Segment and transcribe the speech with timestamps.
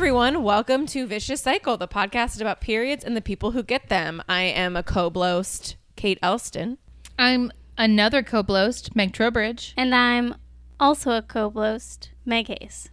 [0.00, 0.42] everyone.
[0.42, 4.22] Welcome to Vicious Cycle, the podcast about periods and the people who get them.
[4.30, 6.78] I am a co-blost, Kate Elston.
[7.18, 9.74] I'm another co-blost, Meg Trowbridge.
[9.76, 10.36] And I'm
[10.80, 12.88] also a co-blost, Meg Hayes.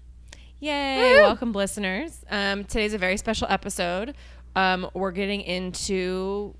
[0.60, 1.22] Yay!
[1.22, 2.26] Welcome, listeners.
[2.30, 4.14] Um, today's a very special episode.
[4.58, 6.56] Um, we're getting into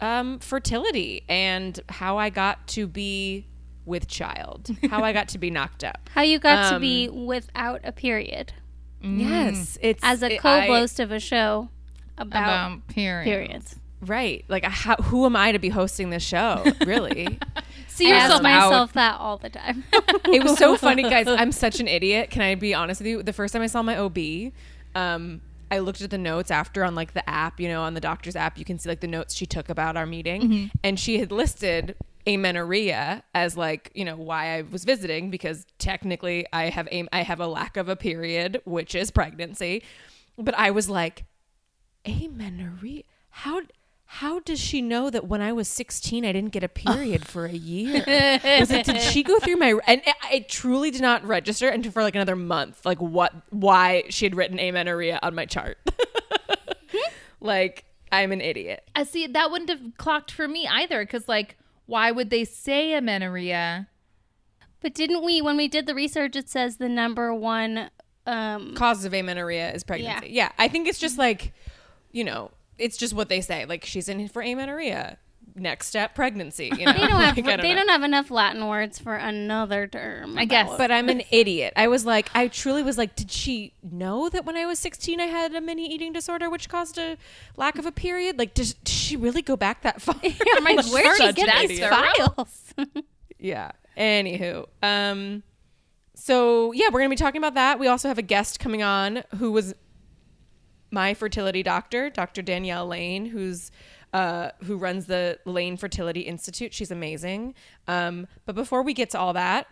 [0.00, 3.46] um, fertility and how I got to be
[3.84, 6.10] with child, how I got to be knocked up.
[6.14, 8.52] How you got to Um, be without a period
[9.02, 11.68] Yes, it's as a it- co-blost of a show
[12.18, 12.42] about,
[12.76, 13.24] About periods.
[13.28, 13.76] periods.
[14.04, 14.44] Right?
[14.48, 16.64] Like, how, who am I to be hosting this show?
[16.86, 17.38] Really?
[17.86, 18.94] See I ask yourself myself out.
[18.94, 19.84] that all the time.
[19.92, 21.26] it was so funny, guys.
[21.28, 22.30] I'm such an idiot.
[22.30, 23.22] Can I be honest with you?
[23.22, 24.18] The first time I saw my OB,
[24.94, 28.00] um, I looked at the notes after on like the app, you know, on the
[28.00, 31.18] doctor's app, you can see like the notes she took about our meeting, and she
[31.18, 31.94] had listed
[32.26, 37.22] amenorrhea as like you know why I was visiting because technically I have a I
[37.22, 39.82] have a lack of a period, which is pregnancy,
[40.38, 41.24] but I was like
[42.06, 43.02] amenorrhea.
[43.30, 43.62] How
[44.04, 47.46] how does she know that when I was 16 I didn't get a period for
[47.46, 48.02] a year?
[48.04, 52.36] Did she go through my and it truly did not register until for like another
[52.36, 55.78] month like what why she had written amenorrhea on my chart.
[57.40, 58.88] like I'm an idiot.
[58.94, 62.94] I see that wouldn't have clocked for me either, because like, why would they say
[62.94, 63.88] amenorrhea?
[64.80, 67.88] but didn't we, when we did the research, it says the number one.
[68.26, 70.30] Um, Causes of amenorrhea is pregnancy.
[70.30, 70.50] Yeah.
[70.58, 71.52] I think it's just like
[72.12, 73.64] you know, it's just what they say.
[73.64, 75.18] Like she's in for amenorrhea.
[75.54, 76.92] Next step pregnancy, you know.
[76.92, 77.80] they don't have Like, I they know.
[77.80, 80.38] don't have enough Latin words for another term.
[80.38, 80.70] I guess.
[80.78, 81.74] but I'm an idiot.
[81.76, 85.20] I was like, I truly was like, did she know that when I was 16
[85.20, 87.18] I had a mini eating disorder which caused a
[87.56, 88.38] lack of a period?
[88.38, 90.14] Like, does, does she really go back that far?
[90.22, 92.74] Like, where'd she get these files.
[93.38, 93.72] Yeah.
[93.98, 95.42] Anywho, um,
[96.14, 97.78] so yeah, we're gonna be talking about that.
[97.78, 99.74] We also have a guest coming on who was
[100.90, 102.40] my fertility doctor, Dr.
[102.40, 103.70] Danielle Lane, who's
[104.12, 106.72] uh, who runs the Lane Fertility Institute.
[106.74, 107.54] She's amazing.
[107.88, 109.66] Um, but before we get to all that,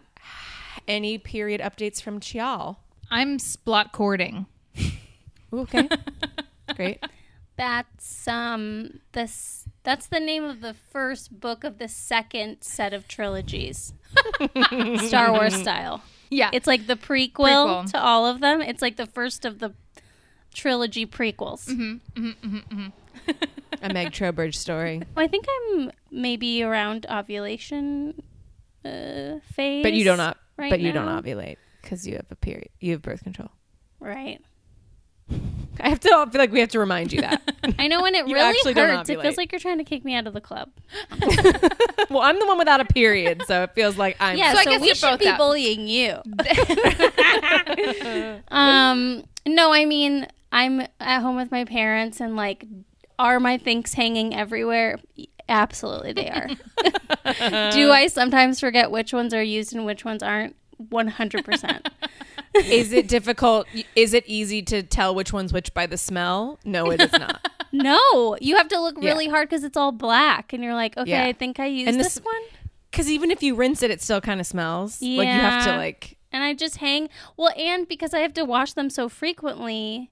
[0.88, 2.78] any period updates from Chial?
[3.10, 4.46] I'm splot cording.
[5.52, 5.88] Okay,
[6.76, 7.02] great.
[7.56, 13.08] That's um this that's the name of the first book of the second set of
[13.08, 13.92] trilogies.
[15.06, 16.02] Star Wars style.
[16.30, 17.90] Yeah, It's like the prequel, Prequel.
[17.90, 18.62] to all of them.
[18.62, 19.74] It's like the first of the
[20.54, 21.66] trilogy prequels.
[23.82, 28.22] A Meg Trowbridge story, Well, I think I'm maybe around ovulation
[28.84, 29.82] uh, phase.
[29.82, 32.68] but you don't op- right but you don't ovulate because you have a period.
[32.80, 33.48] You have birth control.
[34.00, 34.40] Right.
[35.82, 37.40] I have to I feel like we have to remind you that.
[37.78, 39.22] I know when it You really actually don't hurts, it ovulate.
[39.22, 40.68] feels like you're trying to kick me out of the club.
[42.10, 44.36] well, I'm the one without a period, so it feels like I'm.
[44.36, 45.38] Yeah, So I guess we you're should both be out.
[45.38, 46.18] bullying you.
[48.50, 52.64] um, no, I mean I'm at home with my parents, and like,
[53.20, 54.98] are my things hanging everywhere?
[55.48, 56.48] Absolutely, they are.
[57.72, 60.56] Do I sometimes forget which ones are used and which ones aren't?
[60.78, 61.88] One hundred percent.
[62.54, 63.66] Is it difficult?
[63.94, 66.58] Is it easy to tell which one's which by the smell?
[66.64, 67.46] No, it is not.
[67.70, 69.10] No, you have to look Yeah.
[69.10, 71.24] really hard because it's all black, and you're like, okay, Yeah.
[71.26, 72.42] I think I used this this- one.
[72.90, 75.00] Because even if you rinse it, it still kind of smells.
[75.00, 76.16] Like you have to like.
[76.32, 77.08] and I just hang.
[77.36, 80.10] Well, and because I have to wash them so frequently,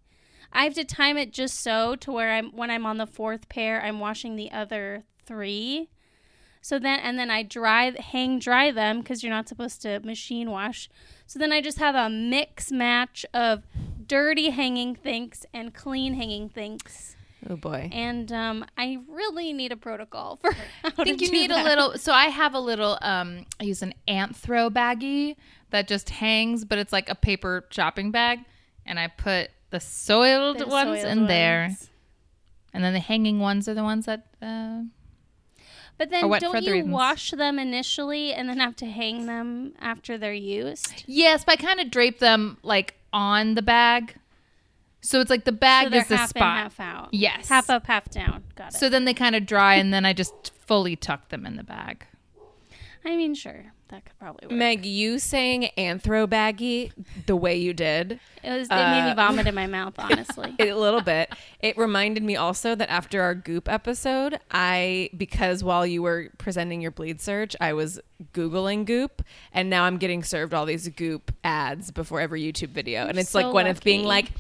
[0.53, 3.49] I have to time it just so to where I'm when I'm on the fourth
[3.49, 5.89] pair, I'm washing the other three.
[6.61, 10.51] So then, and then I dry, hang dry them because you're not supposed to machine
[10.51, 10.91] wash.
[11.27, 13.63] So then I just have a mix match of
[14.07, 17.17] dirty hanging things and clean hanging things.
[17.49, 17.89] Oh boy.
[17.93, 20.53] And um, I really need a protocol for.
[20.83, 21.65] How I think you need that.
[21.65, 21.97] a little.
[21.97, 22.99] So I have a little.
[23.01, 25.37] Um, I use an anthro baggie
[25.71, 28.41] that just hangs, but it's like a paper shopping bag,
[28.85, 31.77] and I put the soiled The ones soiled in there,
[32.73, 34.27] and then the hanging ones are the ones that.
[34.41, 34.83] Uh,
[35.99, 36.93] But then don't you reasons?
[36.93, 41.05] wash them initially and then have to hang them after they're used?
[41.07, 44.15] yes, but I kind of drape them like on the bag,
[45.01, 46.43] so it's like the bag so is the half spot.
[46.57, 47.09] in, half out.
[47.13, 47.49] Yes.
[47.49, 48.45] Half up, half down.
[48.55, 48.79] Got it.
[48.79, 51.65] So then they kind of dry, and then I just fully tuck them in the
[51.65, 52.07] bag.
[53.05, 54.57] I mean, sure, that could probably work.
[54.57, 56.93] Meg, you saying anthro baggy
[57.27, 58.69] the way you did, it was.
[58.69, 59.95] It made me uh, vomit in my mouth.
[59.99, 60.55] Honestly.
[60.59, 61.33] a little bit.
[61.61, 66.81] It reminded me also that after our goop episode, I because while you were presenting
[66.81, 68.01] your bleed search, I was
[68.33, 73.07] googling goop, and now I'm getting served all these goop ads before every YouTube video,
[73.07, 74.31] and it's like so Gwyneth being like.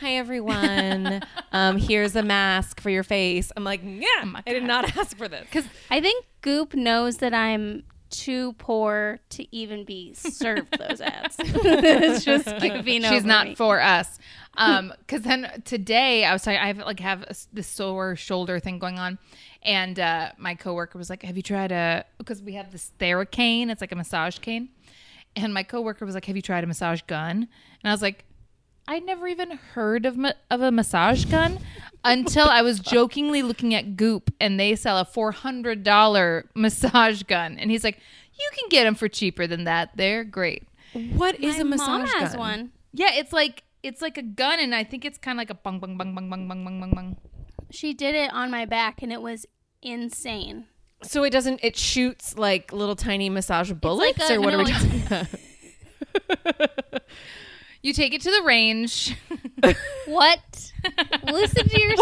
[0.00, 1.22] Hi everyone.
[1.52, 3.52] um, here's a mask for your face.
[3.56, 5.44] I'm like, yeah, my I did not ask for this.
[5.44, 7.84] Because I think Goop knows that I'm
[8.18, 11.36] too poor to even be served those ads.
[11.38, 13.54] it's just giving She's not me.
[13.54, 14.18] for us.
[14.56, 18.60] Um, because then today I was talking, I have like have a this sore shoulder
[18.60, 19.18] thing going on,
[19.62, 23.70] and uh, my coworker was like, "Have you tried a?" Because we have this Theracane,
[23.70, 24.68] it's like a massage cane,
[25.34, 27.48] and my coworker was like, "Have you tried a massage gun?"
[27.82, 28.24] And I was like,
[28.86, 31.58] "I never even heard of ma- of a massage gun."
[32.06, 37.22] Until I was jokingly looking at Goop, and they sell a four hundred dollar massage
[37.22, 37.98] gun, and he's like,
[38.38, 39.90] "You can get them for cheaper than that.
[39.96, 42.38] They're great." What is My a massage mom has gun?
[42.38, 42.72] one.
[42.92, 45.54] Yeah, it's like it's like a gun, and I think it's kind of like a
[45.54, 47.16] bung bung bung bung bung bung bung bung bung.
[47.70, 49.46] She did it on my back, and it was
[49.80, 50.66] insane.
[51.02, 51.60] So it doesn't.
[51.62, 54.82] It shoots like little tiny massage bullets, like a- or what no, are we it's-
[54.82, 55.28] talking
[56.90, 57.02] about?
[57.84, 59.14] You take it to the range.
[60.06, 60.72] What?
[61.24, 61.94] Listen to your.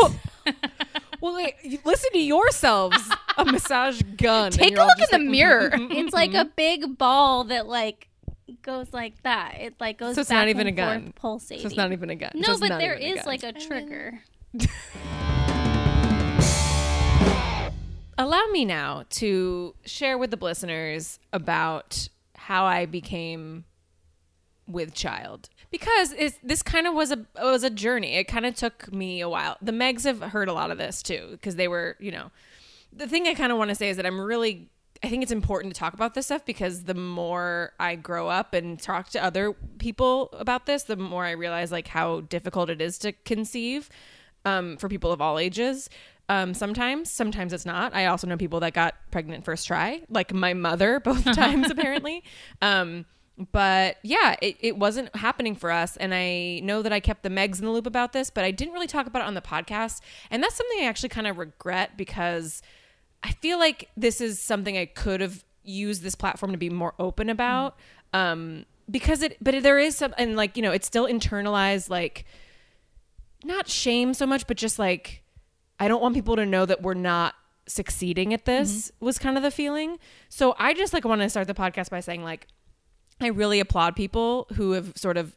[1.20, 1.54] Well, wait.
[1.62, 2.98] you- Listen to yourselves.
[3.36, 4.50] A massage gun.
[4.50, 5.70] Take a look just in the like, mm-hmm, mirror.
[5.70, 6.14] Mm-hmm, it's mm-hmm.
[6.14, 8.08] like a big ball that like
[8.62, 9.58] goes like that.
[9.60, 10.16] It like goes.
[10.16, 11.12] So it's back not even a gun.
[11.14, 11.62] pulsating.
[11.62, 12.32] So it's not even a gun.
[12.34, 13.26] No, it's but there is there even is gun.
[13.26, 14.20] like a trigger.
[18.18, 23.64] allow me now to share with the listeners about how I became
[24.66, 28.14] with child because it's, this kind of was a was a journey.
[28.14, 29.56] It kind of took me a while.
[29.60, 32.30] The Megs have heard a lot of this too because they were, you know,
[32.92, 34.68] the thing I kind of want to say is that I'm really
[35.02, 38.54] I think it's important to talk about this stuff because the more I grow up
[38.54, 42.80] and talk to other people about this, the more I realize like how difficult it
[42.80, 43.90] is to conceive
[44.44, 45.90] um, for people of all ages.
[46.28, 47.94] Um, sometimes, sometimes it's not.
[47.94, 52.22] I also know people that got pregnant first try, like my mother, both times apparently.
[52.60, 53.06] Um,
[53.38, 55.96] but yeah, it, it wasn't happening for us.
[55.96, 58.50] And I know that I kept the Megs in the loop about this, but I
[58.50, 60.00] didn't really talk about it on the podcast.
[60.30, 62.62] And that's something I actually kind of regret because
[63.22, 66.94] I feel like this is something I could have used this platform to be more
[66.98, 67.76] open about.
[68.12, 72.26] Um, because it, but there is some, and like, you know, it's still internalized, like,
[73.44, 75.22] not shame so much, but just like,
[75.80, 77.34] I don't want people to know that we're not
[77.66, 79.98] succeeding at this was kind of the feeling.
[80.28, 82.46] So I just like want to start the podcast by saying like,
[83.22, 85.36] I really applaud people who have sort of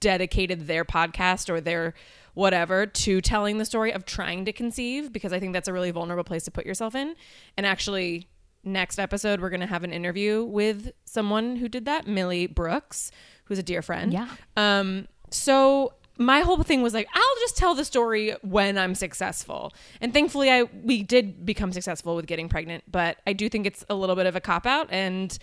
[0.00, 1.94] dedicated their podcast or their
[2.34, 5.90] whatever to telling the story of trying to conceive because I think that's a really
[5.90, 7.16] vulnerable place to put yourself in.
[7.56, 8.28] And actually,
[8.62, 13.10] next episode, we're going to have an interview with someone who did that, Millie Brooks,
[13.46, 14.12] who's a dear friend.
[14.12, 14.28] Yeah.
[14.56, 19.72] Um, so my whole thing was like, I'll just tell the story when I'm successful.
[20.00, 23.84] And thankfully I we did become successful with getting pregnant, but I do think it's
[23.88, 25.36] a little bit of a cop out and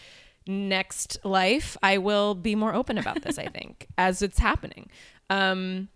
[0.48, 4.90] next life I will be more open about this, I think, as it's happening.
[5.30, 5.90] Um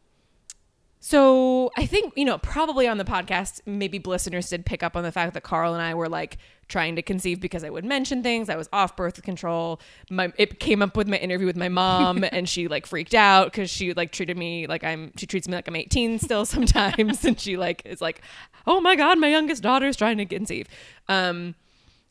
[1.02, 5.04] so I think, you know, probably on the podcast, maybe listeners did pick up on
[5.04, 6.38] the fact that Carl and I were like
[6.68, 8.50] trying to conceive because I would mention things.
[8.50, 9.80] I was off birth control.
[10.10, 13.46] My it came up with my interview with my mom and she like freaked out
[13.46, 17.24] because she like treated me like I'm she treats me like I'm 18 still sometimes.
[17.26, 18.22] and she like is like,
[18.68, 20.68] Oh my God, my youngest daughter's trying to conceive.
[21.08, 21.56] Um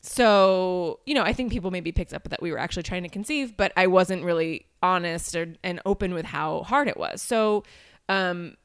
[0.01, 3.09] so, you know, I think people maybe picked up that we were actually trying to
[3.09, 7.21] conceive, but I wasn't really honest or, and open with how hard it was.
[7.21, 7.63] So,
[8.07, 8.55] um,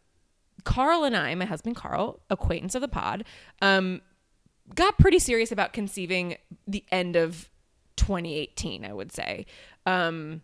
[0.63, 3.25] Carl and I, my husband Carl, acquaintance of the pod,
[3.61, 4.01] um,
[4.75, 7.51] got pretty serious about conceiving the end of
[7.97, 9.47] 2018, I would say.
[9.87, 10.41] Um,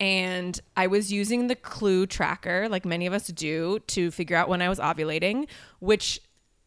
[0.00, 4.48] and I was using the Clue tracker, like many of us do, to figure out
[4.48, 5.48] when I was ovulating,
[5.80, 6.20] which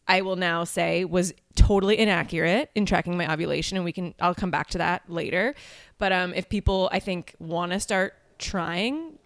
[0.08, 1.32] I will now say was
[1.70, 5.54] totally inaccurate in tracking my ovulation, and we can I'll come back to that later.
[5.98, 9.18] But um, if people I think want to start trying,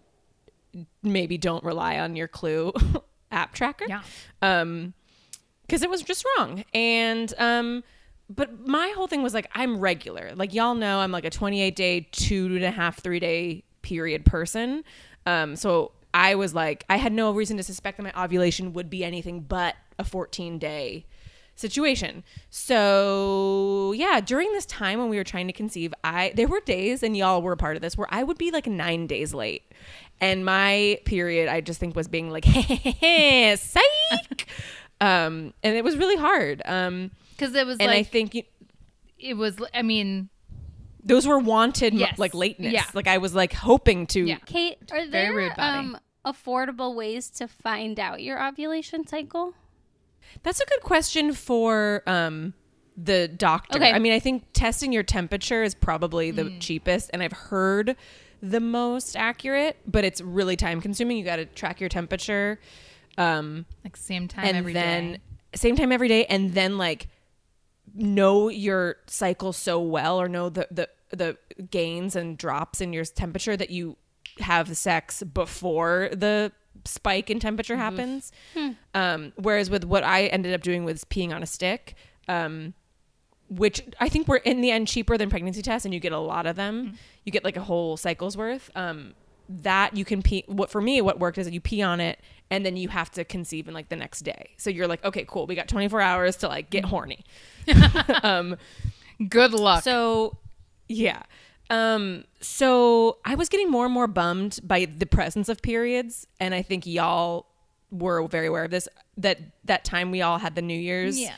[1.02, 2.72] maybe don't rely on your Clue
[3.30, 3.86] app tracker.
[3.88, 4.02] Yeah.
[4.42, 4.92] Um,
[5.62, 6.66] because it was just wrong.
[6.74, 7.82] And um,
[8.28, 10.32] but my whole thing was like I'm regular.
[10.34, 14.26] Like y'all know, I'm like a 28 day, two and a half, three day period
[14.26, 14.84] person.
[15.24, 18.90] Um, so I was like, I had no reason to suspect that my ovulation would
[18.90, 21.06] be anything but a 14 day
[21.56, 22.24] situation.
[22.50, 27.02] So yeah, during this time when we were trying to conceive, I there were days,
[27.02, 29.62] and y'all were a part of this, where I would be like nine days late,
[30.20, 32.44] and my period I just think was being like,
[33.58, 34.46] psych,
[35.00, 36.62] um, and it was really hard.
[36.64, 38.42] Um, Because it was and I think you,
[39.18, 39.56] it was.
[39.72, 40.28] I mean,
[41.02, 42.18] those were wanted mo- Yes.
[42.18, 42.72] like lateness.
[42.72, 42.84] Yeah.
[42.94, 44.20] Like I was like hoping to.
[44.24, 44.38] Yeah.
[44.46, 49.54] Kate, are Very there rude, um, affordable ways to find out your ovulation cycle?
[50.42, 52.54] That's a good question for um
[52.96, 53.78] the doctor.
[53.78, 53.90] Okay.
[53.92, 56.60] I mean, I think testing your temperature is probably the Mm.
[56.60, 57.96] cheapest and I've heard
[58.40, 61.16] the most accurate, but it's really time consuming.
[61.16, 62.60] You got to track your temperature
[63.16, 64.80] um like same time and every day.
[64.80, 65.18] then
[65.54, 67.06] same time every day and then like
[67.94, 71.36] know your cycle so well or know the the the
[71.70, 73.96] gains and drops in your temperature that you
[74.40, 76.50] have sex before the
[76.86, 78.32] spike in temperature happens.
[78.94, 81.94] Um, whereas with what I ended up doing was peeing on a stick,
[82.28, 82.74] um,
[83.48, 86.18] which I think were in the end cheaper than pregnancy tests, and you get a
[86.18, 86.94] lot of them.
[87.24, 88.70] You get like a whole cycle's worth.
[88.74, 89.14] Um,
[89.48, 90.44] that you can pee.
[90.46, 92.18] What for me, what worked is that you pee on it,
[92.50, 94.50] and then you have to conceive in like the next day.
[94.56, 95.46] So you're like, okay, cool.
[95.46, 97.24] We got 24 hours to like get horny.
[98.22, 98.56] um,
[99.28, 99.84] Good luck.
[99.84, 100.38] so
[100.88, 101.22] yeah.
[101.70, 106.54] Um so I was getting more and more bummed by the presence of periods and
[106.54, 107.46] I think y'all
[107.90, 111.34] were very aware of this that that time we all had the New Year's Yeah.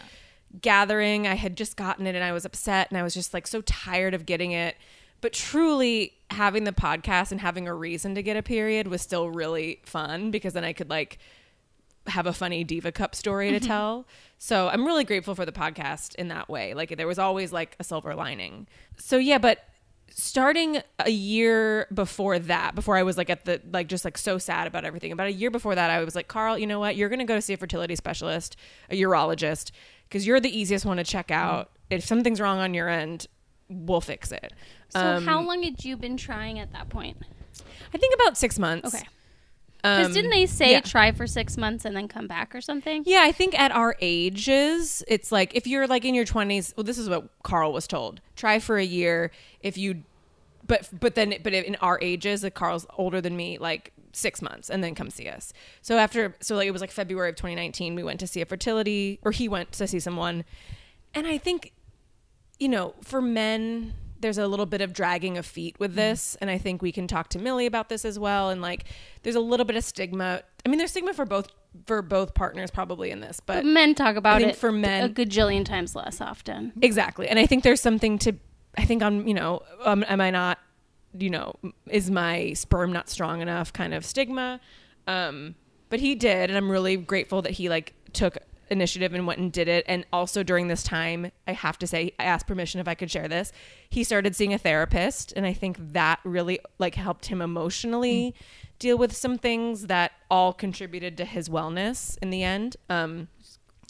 [0.60, 3.46] gathering I had just gotten it and I was upset and I was just like
[3.46, 4.76] so tired of getting it
[5.20, 9.30] but truly having the podcast and having a reason to get a period was still
[9.30, 11.18] really fun because then I could like
[12.06, 14.06] have a funny diva cup story to tell.
[14.38, 16.72] So I'm really grateful for the podcast in that way.
[16.74, 18.68] Like there was always like a silver lining.
[18.96, 19.64] So yeah, but
[20.10, 24.38] starting a year before that, before I was like at the like just like so
[24.38, 25.12] sad about everything.
[25.12, 26.96] About a year before that, I was like, Carl, you know what?
[26.96, 28.56] You're gonna go to see a fertility specialist,
[28.90, 29.70] a urologist,
[30.08, 31.70] because you're the easiest one to check out.
[31.90, 33.26] If something's wrong on your end,
[33.68, 34.52] we'll fix it.
[34.90, 37.16] So Um, how long had you been trying at that point?
[37.92, 38.94] I think about six months.
[38.94, 39.06] Okay.
[39.82, 40.80] Because Um, didn't they say yeah.
[40.80, 43.02] try for six months and then come back or something?
[43.06, 46.84] Yeah, I think at our ages, it's like if you're like in your 20s, well
[46.84, 48.20] this is what Carl was told.
[48.34, 49.30] Try for a year
[49.60, 50.02] if you
[50.66, 54.70] but but then but in our ages, like Carl's older than me, like 6 months
[54.70, 55.52] and then come see us.
[55.82, 58.46] So after so like it was like February of 2019, we went to see a
[58.46, 60.44] fertility or he went to see someone.
[61.14, 61.72] And I think
[62.58, 66.50] you know, for men, there's a little bit of dragging of feet with this, and
[66.50, 68.50] I think we can talk to Millie about this as well.
[68.50, 68.84] And like,
[69.22, 70.42] there's a little bit of stigma.
[70.64, 71.48] I mean, there's stigma for both
[71.86, 75.64] for both partners probably in this, but Men talk about it for men- a gajillion
[75.64, 76.72] times less often.
[76.80, 77.28] exactly.
[77.28, 78.32] And I think there's something to.
[78.78, 80.58] I think on you know, um, am I not,
[81.18, 81.54] you know,
[81.88, 83.72] is my sperm not strong enough?
[83.72, 84.60] Kind of stigma.
[85.06, 85.54] Um,
[85.88, 88.38] but he did, and I'm really grateful that he like took
[88.70, 89.84] initiative and went and did it.
[89.88, 93.10] And also during this time, I have to say, I asked permission if I could
[93.10, 93.52] share this.
[93.88, 98.34] He started seeing a therapist, and I think that really like helped him emotionally
[98.78, 102.76] deal with some things that all contributed to his wellness in the end.
[102.90, 103.28] Um,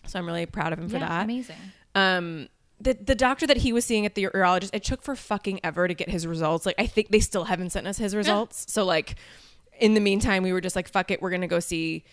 [0.06, 1.56] so I'm really proud of him for Yeah, that amazing.
[1.96, 2.48] um
[2.80, 5.88] the the doctor that he was seeing at the urologist it took for fucking ever
[5.88, 8.84] to get his results like i think they still haven't sent us his results so
[8.84, 9.14] like
[9.80, 12.04] in the meantime we were just like fuck it we're gonna go see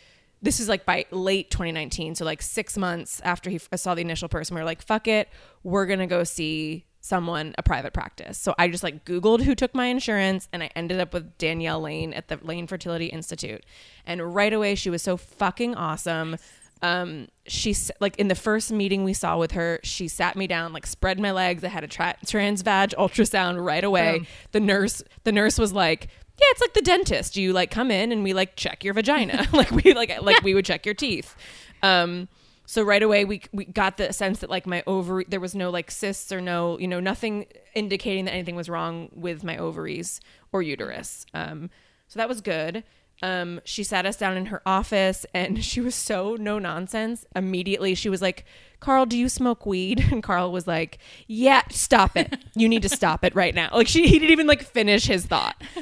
[0.44, 4.02] this is like by late 2019 so like six months after he f- saw the
[4.02, 5.28] initial person we were like fuck it
[5.64, 8.38] we're gonna go see someone a private practice.
[8.38, 11.82] So i just like googled who took my insurance and i ended up with danielle
[11.82, 13.66] lane at the lane fertility institute.
[14.06, 16.38] And right away she was so fucking awesome.
[16.82, 20.72] Um she's like in the first meeting we saw with her she sat me down
[20.72, 21.64] like spread my legs.
[21.66, 24.20] I had a tra- trans vag ultrasound right away.
[24.54, 26.08] The nurse the nurse was like
[26.40, 27.38] yeah it's like the dentist.
[27.38, 29.48] You like come in and we like check your vagina.
[29.54, 31.36] Like we like like we would check your teeth.
[31.82, 32.28] Um
[32.66, 35.70] so right away we we got the sense that like my ovary there was no
[35.70, 40.22] like cysts or no you know nothing indicating that anything was wrong with my ovaries
[40.52, 41.26] or uterus.
[41.34, 41.70] Um
[42.08, 42.84] so that was good
[43.24, 47.26] um, she sat us down in her office and she was so no nonsense.
[47.36, 48.46] Immediately, she was like,
[48.82, 50.06] Carl, do you smoke weed?
[50.12, 52.38] And Carl was like, Yeah, stop it.
[52.54, 53.70] You need to stop it right now.
[53.72, 55.56] Like, she, he didn't even like finish his thought.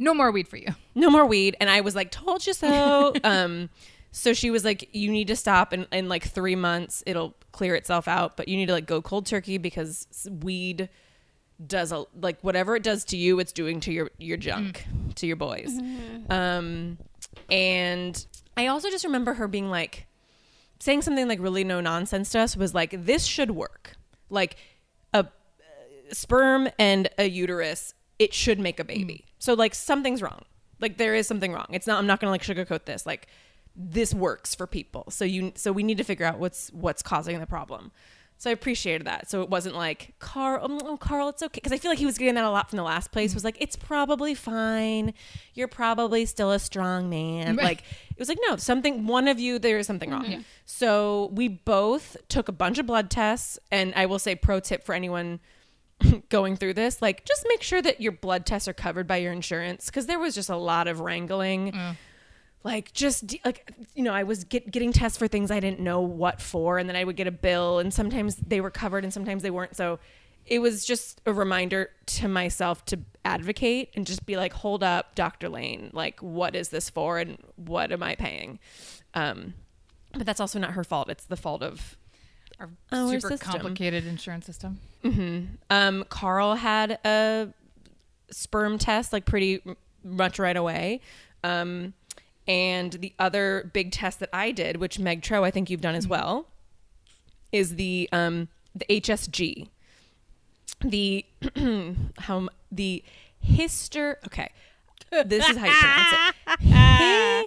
[0.00, 0.68] No more weed for you.
[0.94, 1.56] No more weed.
[1.60, 3.12] And I was like, Told you so.
[3.24, 3.68] um,
[4.12, 5.72] so she was like, You need to stop.
[5.72, 9.02] And in like three months, it'll clear itself out, but you need to like go
[9.02, 10.88] cold turkey because weed
[11.66, 14.86] does a like whatever it does to you it's doing to your your junk
[15.16, 15.70] to your boys.
[16.30, 16.98] Um
[17.50, 20.06] and i also just remember her being like
[20.80, 23.96] saying something like really no nonsense to us was like this should work.
[24.30, 24.56] Like
[25.12, 25.24] a uh,
[26.12, 29.26] sperm and a uterus it should make a baby.
[29.38, 30.44] So like something's wrong.
[30.80, 31.66] Like there is something wrong.
[31.70, 33.06] It's not i'm not gonna like sugarcoat this.
[33.06, 33.28] Like
[33.74, 35.04] this works for people.
[35.10, 37.92] So you so we need to figure out what's what's causing the problem
[38.38, 39.28] so I appreciated that.
[39.28, 42.16] So it wasn't like Carl, oh, Carl, it's okay, because I feel like he was
[42.16, 43.34] getting that a lot from the last place.
[43.34, 45.12] Was like, it's probably fine.
[45.54, 47.56] You're probably still a strong man.
[47.56, 47.64] Right.
[47.64, 49.08] Like it was like, no, something.
[49.08, 50.44] One of you, there is something wrong.
[50.66, 54.84] So we both took a bunch of blood tests, and I will say, pro tip
[54.84, 55.40] for anyone
[56.28, 59.32] going through this, like just make sure that your blood tests are covered by your
[59.32, 61.96] insurance, because there was just a lot of wrangling mm.
[62.68, 66.00] Like just like you know i was get, getting tests for things i didn't know
[66.00, 69.12] what for and then i would get a bill and sometimes they were covered and
[69.12, 69.98] sometimes they weren't so
[70.46, 75.14] it was just a reminder to myself to advocate and just be like hold up
[75.14, 78.58] dr lane like what is this for and what am i paying
[79.14, 79.54] um
[80.12, 81.96] but that's also not her fault it's the fault of
[82.60, 83.50] our Our super system.
[83.52, 84.80] complicated insurance system.
[85.70, 87.48] Um, Carl had a
[88.32, 89.62] sperm test like pretty
[90.02, 91.00] much right away.
[91.44, 91.94] Um,
[92.48, 95.94] and the other big test that I did, which Meg Tro, I think you've done
[95.94, 96.46] as well,
[97.52, 99.68] is the um, the HSG,
[100.80, 101.24] the
[102.18, 103.04] how the
[103.40, 104.18] hister.
[104.26, 104.50] Okay,
[105.26, 106.34] this is how you pronounce it.
[106.72, 107.46] Hi-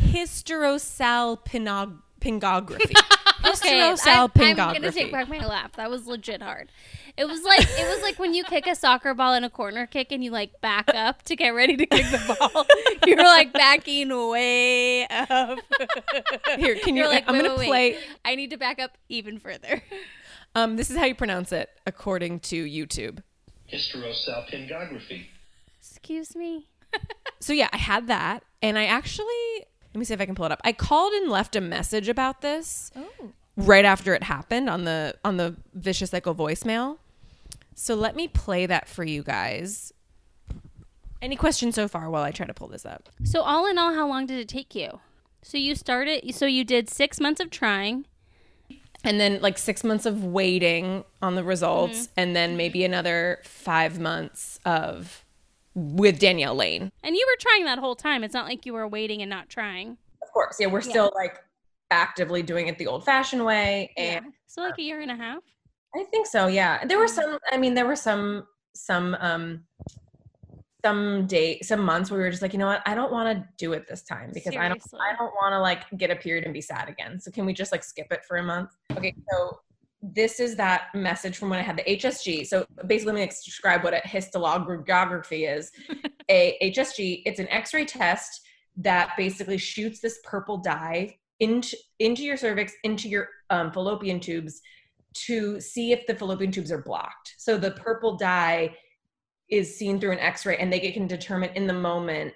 [0.00, 2.94] Hysterosalpingography.
[3.44, 5.72] Okay, I'm, I'm gonna take back my laugh.
[5.72, 6.70] That was legit hard.
[7.16, 9.86] It was like it was like when you kick a soccer ball in a corner
[9.86, 12.66] kick and you like back up to get ready to kick the ball.
[13.06, 15.58] You're like backing way up.
[16.56, 17.02] Here, can you?
[17.02, 17.90] You're like, I'm wait, gonna wait, play.
[17.92, 17.98] wait.
[18.24, 19.82] I need to back up even further.
[20.54, 23.22] Um, this is how you pronounce it according to YouTube.
[23.72, 25.26] Hysterosalpingography.
[25.78, 26.66] Excuse me.
[27.38, 30.46] So yeah, I had that, and I actually let me see if I can pull
[30.46, 30.60] it up.
[30.64, 33.32] I called and left a message about this oh.
[33.56, 36.98] right after it happened on the on the vicious cycle voicemail.
[37.74, 39.92] So let me play that for you guys.
[41.22, 43.08] Any questions so far while I try to pull this up?
[43.24, 45.00] So all in all, how long did it take you?
[45.42, 46.34] So you started.
[46.34, 48.06] So you did six months of trying.
[49.02, 52.20] And then like six months of waiting on the results, mm-hmm.
[52.20, 55.24] and then maybe another five months of
[55.74, 56.90] with Danielle Lane.
[57.02, 58.24] And you were trying that whole time.
[58.24, 59.96] It's not like you were waiting and not trying.
[60.22, 61.38] Of course, yeah, we're still like
[61.90, 64.30] actively doing it the old-fashioned way, and Yeah.
[64.46, 65.42] So like a year and a half.
[65.94, 66.46] I think so.
[66.46, 67.38] Yeah, there were some.
[67.50, 69.64] I mean, there were some some um
[70.84, 73.36] some day some months where we were just like, you know what, I don't want
[73.36, 76.16] to do it this time because I don't I don't want to like get a
[76.16, 77.20] period and be sad again.
[77.20, 78.70] So can we just like skip it for a month?
[78.96, 79.60] Okay, so
[80.02, 82.46] this is that message from when I had the HSG.
[82.46, 85.70] So basically, let me describe what a histologography is.
[86.30, 88.40] a HSG, it's an X-ray test
[88.76, 94.60] that basically shoots this purple dye into into your cervix, into your um, fallopian tubes
[95.12, 97.34] to see if the fallopian tubes are blocked.
[97.36, 98.74] So the purple dye
[99.48, 102.32] is seen through an X-ray, and they can determine in the moment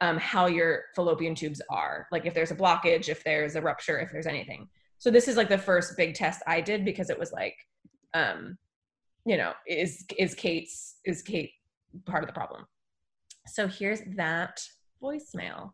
[0.00, 3.98] um, how your fallopian tubes are, like if there's a blockage, if there's a rupture,
[4.00, 4.68] if there's anything.
[5.04, 7.54] So this is like the first big test I did because it was like,
[8.14, 8.56] um,
[9.26, 11.50] you know, is is Kate's is Kate
[12.06, 12.64] part of the problem?
[13.46, 14.62] So here's that
[15.02, 15.72] voicemail.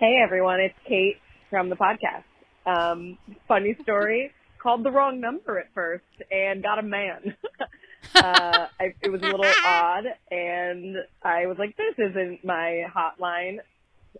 [0.00, 2.24] Hey everyone, it's Kate from the podcast.
[2.66, 7.36] Um, funny story, called the wrong number at first and got a man.
[8.16, 13.58] uh, I, it was a little odd and I was like, this isn't my hotline.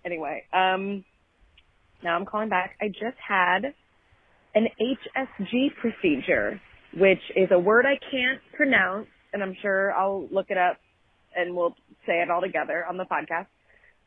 [0.04, 1.04] Anyway, um,
[2.02, 2.76] now I'm calling back.
[2.80, 3.74] I just had
[4.54, 6.60] an HSG procedure,
[6.96, 10.78] which is a word I can't pronounce and I'm sure I'll look it up
[11.34, 11.74] and we'll
[12.06, 13.46] say it all together on the podcast.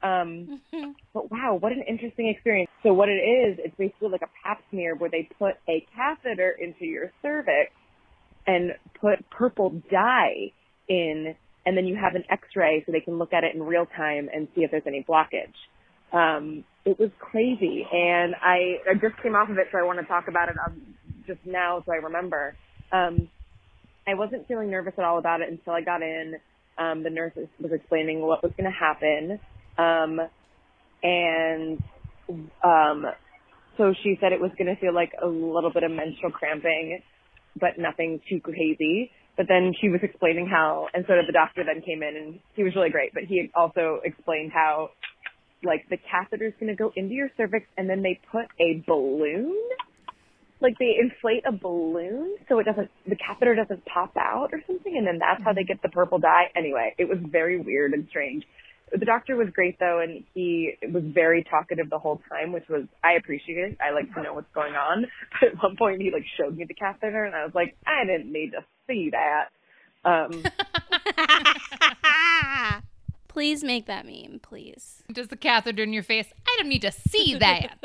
[0.04, 0.62] Um,
[1.14, 2.70] but wow, what an interesting experience.
[2.84, 6.56] So what it is, it's basically like a pap smear where they put a catheter
[6.60, 7.72] into your cervix
[8.46, 10.52] and put purple dye
[10.88, 13.88] in, and then you have an x-ray so they can look at it in real
[13.98, 15.56] time and see if there's any blockage.
[16.14, 20.00] Um, it was crazy and I, I just came off of it so I want
[20.00, 20.82] to talk about it um,
[21.28, 22.56] just now so I remember.
[22.92, 23.30] Um,
[24.08, 26.36] I wasn't feeling nervous at all about it until I got in.
[26.78, 29.40] Um, the nurse was explaining what was going to happen.
[29.78, 30.20] Um,
[31.02, 31.80] and,
[32.64, 33.06] um,
[33.78, 37.02] so she said it was going to feel like a little bit of menstrual cramping,
[37.60, 39.12] but nothing too crazy.
[39.38, 42.64] But then she was explaining how, and so the doctor then came in and he
[42.64, 44.92] was really great, but he also explained how,
[45.66, 48.84] like, the catheter is going to go into your cervix and then they put a
[48.88, 49.56] balloon?
[50.62, 54.96] Like they inflate a balloon so it doesn't the catheter doesn't pop out or something
[54.98, 56.46] and then that's how they get the purple dye?
[56.56, 58.46] Anyway it was very weird and strange.
[58.92, 62.86] The doctor was great though and he was very talkative the whole time which was
[63.04, 65.06] i appreciated i like to know what's going on.
[65.40, 68.06] But at one point he like showed me the catheter and i was like i
[68.06, 69.50] didn't need to see that.
[70.06, 70.42] Um
[73.36, 75.04] Please make that meme, please.
[75.12, 76.32] Does the catheter in your face.
[76.48, 77.84] I don't need to see that.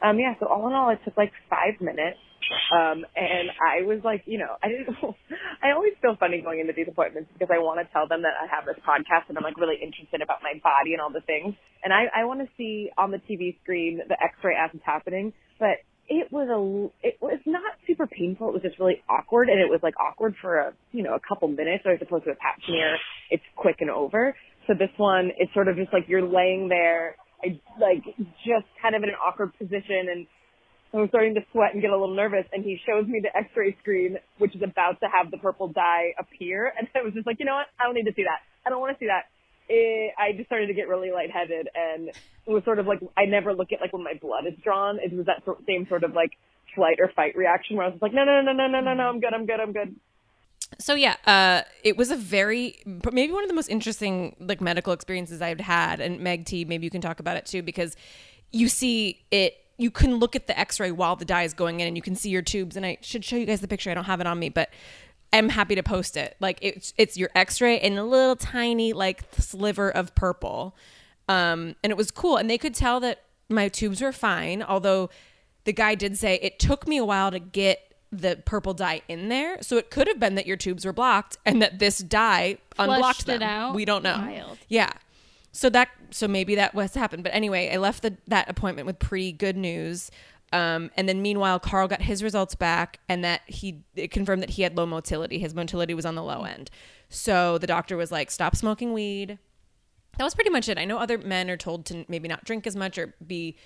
[0.00, 2.22] Um, yeah, so all in all, it took like five minutes.
[2.70, 4.94] Um, and I was like, you know, I didn't,
[5.64, 8.38] I always feel funny going into these appointments because I want to tell them that
[8.40, 11.26] I have this podcast and I'm like really interested about my body and all the
[11.26, 11.56] things.
[11.82, 15.32] And I, I want to see on the TV screen the x-ray as it's happening,
[15.58, 18.48] but it was a, it was not super painful.
[18.48, 21.20] It was just really awkward and it was like awkward for a, you know, a
[21.20, 22.96] couple minutes as opposed to a pap smear.
[23.30, 24.34] It's quick and over.
[24.66, 27.16] So this one, it's sort of just like you're laying there,
[27.80, 28.04] like
[28.44, 30.26] just kind of in an awkward position and
[30.94, 33.76] I'm starting to sweat and get a little nervous and he shows me the x-ray
[33.80, 37.36] screen which is about to have the purple dye appear and I was just like,
[37.38, 37.68] you know what?
[37.78, 38.40] I don't need to see that.
[38.64, 39.28] I don't want to see that.
[39.68, 43.26] It, I just started to get really lightheaded and it was sort of like, I
[43.26, 44.98] never look at like when my blood is drawn.
[44.98, 46.32] It was that same sort of like
[46.74, 49.08] flight or fight reaction where I was like, no, no, no, no, no, no, no,
[49.08, 49.96] I'm good, I'm good, I'm good.
[50.78, 54.92] So yeah, uh, it was a very maybe one of the most interesting like medical
[54.92, 56.00] experiences I've had.
[56.00, 57.96] And Meg T, maybe you can talk about it too because
[58.52, 59.54] you see it.
[59.80, 62.16] You can look at the X-ray while the dye is going in, and you can
[62.16, 62.76] see your tubes.
[62.76, 63.92] And I should show you guys the picture.
[63.92, 64.70] I don't have it on me, but
[65.32, 66.36] I'm happy to post it.
[66.40, 70.76] Like it's it's your X-ray and a little tiny like sliver of purple,
[71.28, 72.36] um, and it was cool.
[72.36, 75.10] And they could tell that my tubes were fine, although
[75.64, 79.28] the guy did say it took me a while to get the purple dye in
[79.28, 79.62] there.
[79.62, 83.00] So it could have been that your tubes were blocked and that this dye unblocked
[83.00, 83.42] Flushed it them.
[83.42, 83.74] out?
[83.74, 84.16] We don't know.
[84.16, 84.58] Wild.
[84.68, 84.92] Yeah.
[85.52, 87.22] So that so maybe that was happened.
[87.22, 90.10] But anyway, I left the, that appointment with pretty good news.
[90.52, 94.62] Um, and then meanwhile, Carl got his results back, and that he confirmed that he
[94.62, 95.38] had low motility.
[95.38, 96.70] His motility was on the low end.
[97.08, 99.38] So the doctor was like, "Stop smoking weed."
[100.16, 100.78] That was pretty much it.
[100.78, 103.56] I know other men are told to maybe not drink as much or be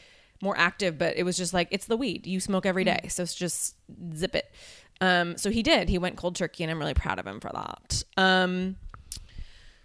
[0.43, 2.27] more active, but it was just like it's the weed.
[2.27, 3.77] You smoke every day, so it's just
[4.15, 4.53] zip it.
[5.01, 5.89] Um, so he did.
[5.89, 8.05] He went cold turkey, and I'm really proud of him for that.
[8.17, 8.77] Um,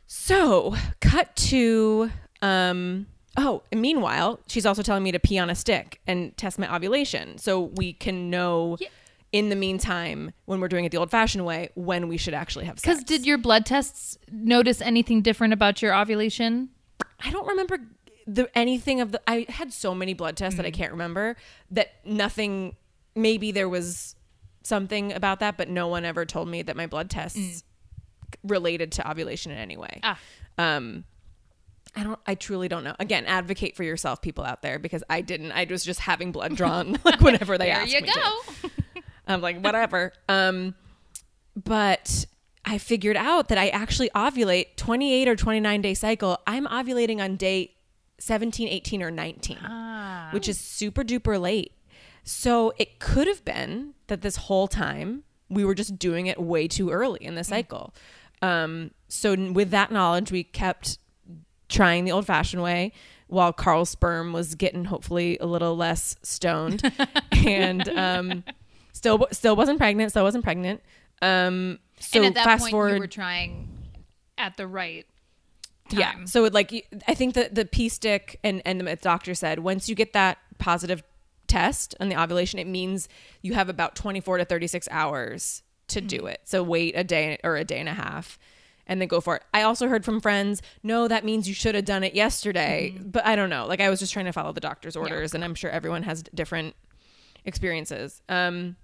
[0.08, 6.02] so cut to um, oh, meanwhile, she's also telling me to pee on a stick
[6.08, 8.78] and test my ovulation, so we can know.
[9.34, 12.80] In the meantime, when we're doing it the old-fashioned way, when we should actually have
[12.80, 12.84] sex.
[12.84, 16.70] Because did your blood tests notice anything different about your ovulation?
[17.20, 17.78] I don't remember
[18.26, 19.22] the anything of the.
[19.28, 21.36] I had so many blood tests that I can't remember
[21.72, 22.78] that nothing.
[23.16, 24.16] Maybe there was
[24.64, 27.66] something about that, but no one ever told me that my blood tests
[28.44, 30.00] related to ovulation in any way.
[30.04, 30.18] Ah.
[30.58, 31.04] Um,
[31.98, 32.20] I don't.
[32.28, 32.96] I truly don't know.
[33.00, 35.52] Again, advocate for yourself, people out there, because I didn't.
[35.52, 38.14] I was just having blood drawn like whenever they There asked you me to.
[38.14, 39.02] go.
[39.28, 40.14] I'm like, whatever.
[40.30, 40.76] Um,
[41.56, 42.26] but
[42.64, 46.38] I figured out that I actually ovulate 28 or 29 day cycle.
[46.46, 47.74] I'm ovulating on day
[48.20, 49.58] 17, 18, or 19,
[50.32, 51.74] which is super duper late.
[52.24, 56.68] So it could have been that this whole time we were just doing it way
[56.68, 57.94] too early in the cycle.
[58.42, 61.00] Um, so with that knowledge, we kept
[61.70, 62.92] trying the old fashioned way
[63.28, 66.82] while Carl's sperm was getting hopefully a little less stoned
[67.32, 68.44] and um,
[68.94, 70.82] still still wasn't pregnant, still wasn't pregnant.
[71.22, 73.68] Um, so and at that fast point, forward, you were trying
[74.38, 75.06] at the right
[75.90, 76.00] time.
[76.00, 76.14] yeah.
[76.26, 79.90] So it, like I think that the P stick and and the doctor said once
[79.90, 81.04] you get that positive
[81.48, 83.08] test on the ovulation, it means
[83.42, 86.28] you have about 24 to 36 hours to do Hmm.
[86.28, 86.42] it.
[86.44, 88.38] So wait a day or a day and a half.
[88.90, 89.44] And then go for it.
[89.54, 92.94] I also heard from friends, no, that means you should have done it yesterday.
[92.96, 93.10] Mm-hmm.
[93.10, 93.66] But I don't know.
[93.68, 96.24] Like I was just trying to follow the doctor's orders, and I'm sure everyone has
[96.24, 96.74] different
[97.46, 98.22] experiences.
[98.30, 98.76] Um,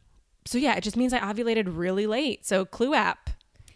[0.45, 2.45] so yeah, it just means I ovulated really late.
[2.45, 3.29] So Clue app,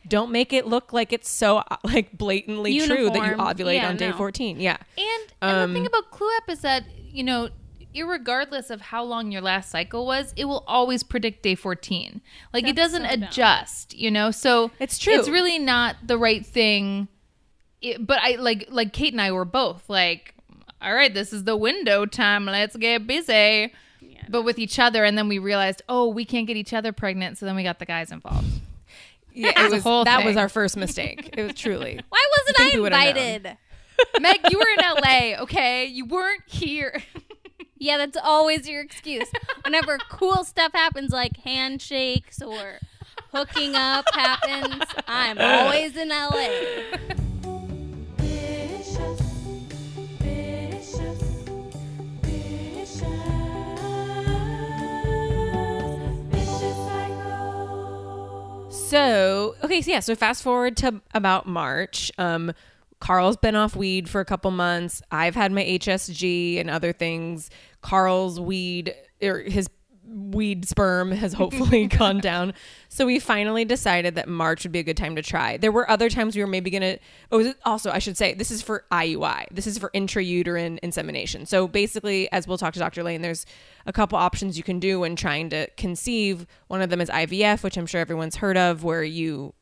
[0.08, 3.98] don't make it look like it's so like blatantly true that you ovulate Yeah, on
[3.98, 4.18] day no.
[4.18, 4.60] 14.
[4.60, 4.78] Yeah.
[4.98, 7.50] And, and Um, the thing about Clue App is that, you know,
[7.98, 12.22] irregardless of how long your last cycle was, it will always predict day 14.
[12.54, 14.32] Like it doesn't so adjust, you know?
[14.32, 15.14] So It's true.
[15.14, 17.08] It's really not the right thing.
[17.82, 20.34] It, but I like like Kate and I were both like,
[20.82, 22.46] all right, this is the window time.
[22.46, 23.74] Let's get busy.
[24.30, 27.38] But with each other, and then we realized, oh, we can't get each other pregnant.
[27.38, 28.48] So then we got the guys involved.
[29.34, 31.30] Yeah, it was, whole that was our first mistake.
[31.38, 32.00] It was truly.
[32.10, 33.58] Why wasn't we I invited?
[34.20, 35.86] Meg, you were in LA, okay?
[35.86, 37.02] You weren't here.
[37.80, 39.30] Yeah, that's always your excuse.
[39.64, 42.80] Whenever cool stuff happens, like handshakes or
[43.32, 46.50] hooking up happens, I'm always in LA.
[58.70, 62.10] So okay, so yeah, so fast forward to about March.
[62.18, 62.54] Um,
[63.00, 65.02] Carl's been off weed for a couple months.
[65.12, 67.50] I've had my HSG and other things.
[67.82, 69.68] Carl's weed or his
[70.10, 72.54] weed sperm has hopefully gone down.
[72.88, 75.58] So we finally decided that March would be a good time to try.
[75.58, 76.98] There were other times we were maybe gonna.
[77.32, 79.48] Oh, this- also I should say this is for IUI.
[79.52, 81.46] This is for intrauterine insemination.
[81.46, 83.04] So basically, as we'll talk to Dr.
[83.04, 83.46] Lane, there's
[83.86, 86.48] a couple options you can do when trying to conceive.
[86.68, 89.54] One of them is IVF, which I'm sure everyone's heard of, where you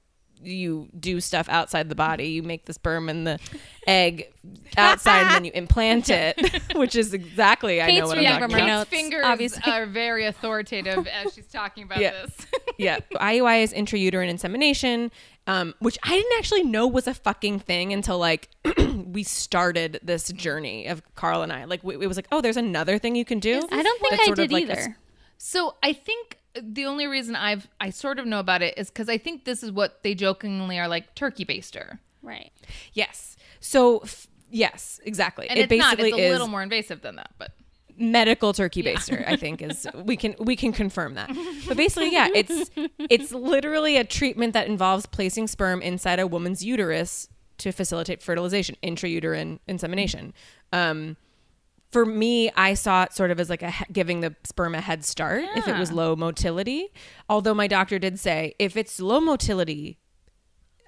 [0.44, 2.28] you do stuff outside the body.
[2.28, 3.40] You make the sperm and the
[3.88, 4.32] egg
[4.78, 6.38] outside, and then you implant it,
[6.76, 8.78] which is exactly I know what reading I'm from talking her about.
[8.80, 8.90] notes.
[8.90, 9.72] fingers obviously.
[9.72, 12.12] are very authoritative as she's talking about Yeah.
[12.26, 12.46] this.
[12.78, 13.00] yeah.
[13.16, 15.12] IUI is intrauterine insemination,
[15.48, 18.50] um, which I didn't actually know was a fucking thing until like
[19.06, 21.66] we started this journey of Carl and I.
[21.66, 23.62] Like we- it was like, oh, there's another thing you can do.
[23.72, 24.98] I don't think I did like a- either.
[25.38, 29.10] So I think the only reason I've I sort of know about it is because
[29.10, 32.52] I think this is what they jokingly are like turkey baster, Right.
[32.94, 33.36] yes.
[33.60, 35.48] So f- yes, exactly.
[35.50, 35.98] and it it's not.
[35.98, 37.52] basically It's a little more invasive than that, but
[37.98, 41.30] medical turkey baster i think is we can we can confirm that
[41.68, 42.70] but basically yeah it's
[43.10, 48.76] it's literally a treatment that involves placing sperm inside a woman's uterus to facilitate fertilization
[48.84, 50.34] intrauterine insemination
[50.74, 51.16] um
[51.96, 55.06] for me i saw it sort of as like a giving the sperm a head
[55.06, 56.92] start if it was low motility
[57.30, 59.98] although my doctor did say if it's low motility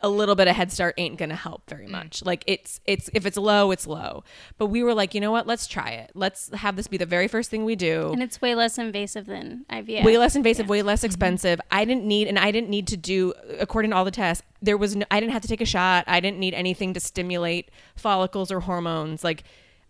[0.04, 1.92] a little bit of head start ain't gonna help very mm.
[1.92, 2.24] much.
[2.24, 4.24] Like it's it's if it's low, it's low.
[4.58, 5.48] But we were like, you know what?
[5.48, 6.12] Let's try it.
[6.14, 8.12] Let's have this be the very first thing we do.
[8.12, 10.04] And it's way less invasive than IVF.
[10.04, 11.08] Way less invasive, way less mm-hmm.
[11.08, 11.60] expensive.
[11.72, 14.78] I didn't need, and I didn't need to do, according to all the tests, there
[14.78, 16.04] was, no, I didn't have to take a shot.
[16.06, 19.24] I didn't need anything to stimulate follicles or hormones.
[19.24, 19.44] Like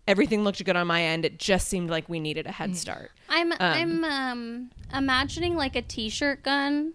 [0.08, 1.24] everything looked good on my end.
[1.24, 3.12] It just seemed like we needed a head start.
[3.28, 6.94] I'm I'm um imagining like a t-shirt gun,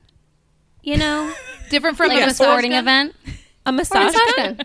[0.81, 1.31] you know,
[1.69, 2.79] Different from like a a sporting gun?
[2.83, 3.15] event.
[3.65, 4.59] A massage Massage gun?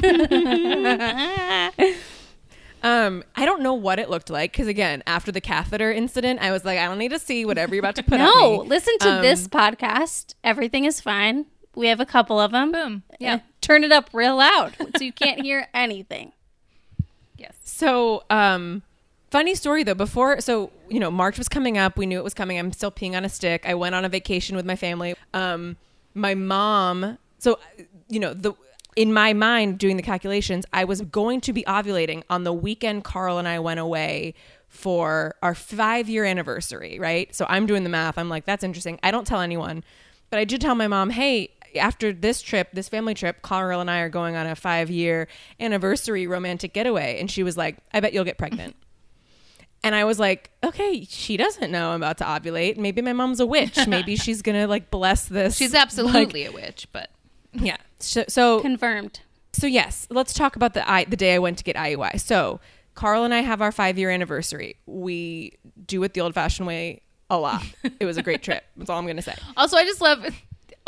[0.00, 1.94] gun.
[2.82, 6.50] Um, I don't know what it looked like because again, after the catheter incident, I
[6.50, 8.68] was like, I don't need to see whatever you're about to put on No, me.
[8.70, 10.32] listen to Um, this podcast.
[10.42, 11.44] Everything is fine.
[11.74, 12.72] We have a couple of them.
[12.72, 13.02] Boom.
[13.18, 13.40] Yeah.
[13.60, 16.32] Turn it up real loud so you can't hear anything.
[17.40, 17.56] Yes.
[17.64, 18.82] So, um,
[19.30, 19.94] funny story though.
[19.94, 21.96] Before, so you know, March was coming up.
[21.96, 22.58] We knew it was coming.
[22.58, 23.64] I'm still peeing on a stick.
[23.66, 25.14] I went on a vacation with my family.
[25.32, 25.76] Um,
[26.14, 27.18] my mom.
[27.38, 27.58] So,
[28.08, 28.52] you know, the
[28.94, 33.04] in my mind doing the calculations, I was going to be ovulating on the weekend.
[33.04, 34.34] Carl and I went away
[34.68, 36.98] for our five year anniversary.
[36.98, 37.34] Right.
[37.34, 38.18] So I'm doing the math.
[38.18, 39.00] I'm like, that's interesting.
[39.02, 39.82] I don't tell anyone,
[40.28, 41.50] but I did tell my mom, hey.
[41.76, 45.28] After this trip, this family trip, Carl and I are going on a five year
[45.58, 47.18] anniversary romantic getaway.
[47.20, 48.76] And she was like, I bet you'll get pregnant.
[49.82, 52.76] And I was like, okay, she doesn't know I'm about to ovulate.
[52.76, 53.78] Maybe my mom's a witch.
[53.86, 55.56] Maybe she's gonna like bless this.
[55.56, 57.08] She's absolutely a witch, but
[57.54, 57.78] yeah.
[57.98, 59.20] So, so Confirmed.
[59.54, 62.20] so yes, let's talk about the I, the day I went to get IUI.
[62.20, 62.60] So
[62.94, 64.76] Carl and I have our five year anniversary.
[64.84, 65.56] We
[65.86, 67.62] do it the old fashioned way a lot.
[67.82, 68.62] It was a great trip.
[68.76, 69.34] That's all I'm gonna say.
[69.56, 70.26] also I just love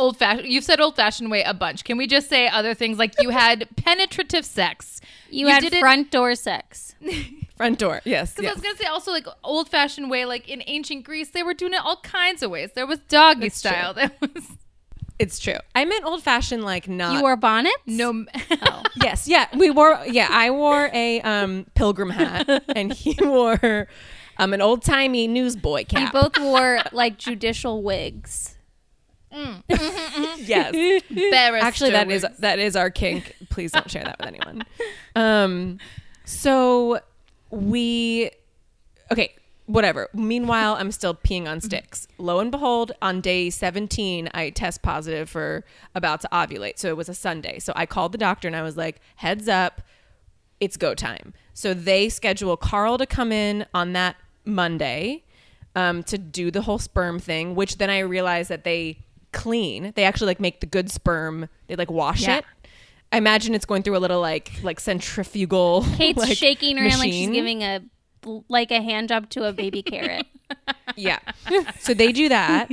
[0.03, 0.49] old fashioned.
[0.49, 1.85] You've said old fashioned way a bunch.
[1.85, 5.01] Can we just say other things like you had penetrative sex?
[5.31, 6.95] You, had did it- front door sex.
[7.57, 8.01] Front door.
[8.05, 8.33] Yes.
[8.35, 8.53] Because yes.
[8.53, 11.55] I was gonna say also like old fashioned way, like in ancient Greece, they were
[11.55, 12.71] doing it all kinds of ways.
[12.75, 13.71] There was doggy That's true.
[13.71, 13.95] style.
[13.95, 14.45] There was
[15.19, 15.59] It's true.
[15.75, 17.15] I meant old fashioned, like not.
[17.15, 17.77] You wore bonnets?
[17.87, 18.25] no.
[18.51, 18.83] Oh.
[19.03, 20.01] Yes, yeah, we wore.
[20.09, 23.87] Yeah, I wore a um, pilgrim hat, and he wore
[24.39, 26.13] um, an old timey newsboy You cap.
[26.13, 28.57] both wore like judicial wigs.
[29.69, 30.73] yes,
[31.11, 32.39] Barrister actually, that is wigs.
[32.39, 33.35] that is our kink.
[33.51, 34.65] Please don't share that with anyone.
[35.17, 35.79] Um,
[36.25, 37.01] so
[37.51, 38.31] we,
[39.11, 39.35] okay,
[39.67, 40.09] whatever.
[40.13, 42.07] Meanwhile, I'm still peeing on sticks.
[42.19, 45.65] Lo and behold, on day 17, I test positive for
[45.95, 46.79] about to ovulate.
[46.79, 47.59] So it was a Sunday.
[47.59, 49.83] So I called the doctor and I was like, heads up,
[50.61, 51.35] it's go time.
[51.55, 55.25] So they schedule Carl to come in on that Monday
[55.75, 58.99] um, to do the whole sperm thing, which then I realized that they
[59.33, 59.93] clean.
[59.97, 61.49] They actually like make the good sperm.
[61.67, 62.39] They like wash Yeah.
[62.39, 62.45] it.
[63.11, 65.85] I imagine it's going through a little like like centrifugal.
[65.97, 67.33] Kate's like, shaking her hand like she's machine.
[67.33, 67.81] giving a
[68.49, 70.27] like a hand job to a baby carrot.
[70.97, 71.21] Yeah.
[71.81, 72.69] So they do that.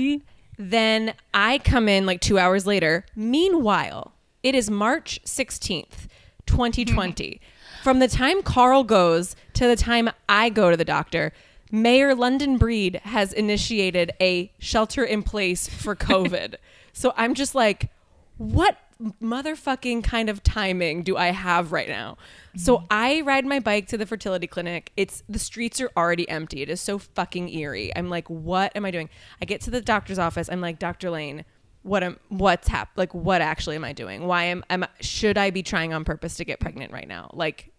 [0.58, 3.06] then I come in like two hours later.
[3.16, 6.08] Meanwhile, it is March 16th,
[6.46, 7.40] 2020.
[7.84, 11.32] From the time Carl goes to the time I go to the doctor,
[11.72, 16.56] Mayor London Breed has initiated a shelter in place for COVID.
[16.94, 17.92] so I'm just like,
[18.38, 18.78] what
[19.22, 22.18] motherfucking kind of timing do I have right now?
[22.58, 22.86] So mm-hmm.
[22.90, 24.92] I ride my bike to the fertility clinic.
[24.98, 26.62] It's the streets are already empty.
[26.62, 27.96] It is so fucking eerie.
[27.96, 29.10] I'm like, what am I doing?
[29.42, 30.50] I get to the doctor's office.
[30.52, 31.10] I'm like, Dr.
[31.10, 31.46] Lane,
[31.84, 34.28] what am what's hap like what actually am I doing?
[34.28, 37.30] Why am am should I be trying on purpose to get pregnant right now?
[37.34, 37.72] Like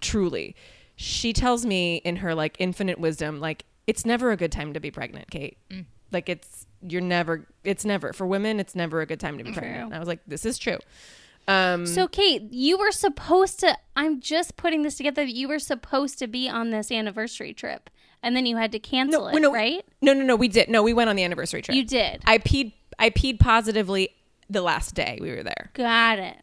[0.00, 0.56] truly.
[0.96, 4.80] She tells me in her like infinite wisdom, like it's never a good time to
[4.80, 5.58] be pregnant, Kate.
[6.12, 9.52] Like it's you're never it's never for women it's never a good time to be
[9.52, 9.84] pregnant.
[9.86, 10.78] And I was like, this is true.
[11.48, 13.76] Um So, Kate, you were supposed to.
[13.94, 15.22] I'm just putting this together.
[15.22, 17.88] You were supposed to be on this anniversary trip,
[18.22, 19.84] and then you had to cancel it, no, right?
[20.02, 20.68] No, no, no, we did.
[20.68, 21.76] No, we went on the anniversary trip.
[21.76, 22.22] You did.
[22.26, 24.08] I peed I peed positively
[24.50, 25.70] the last day we were there.
[25.74, 26.36] Got it.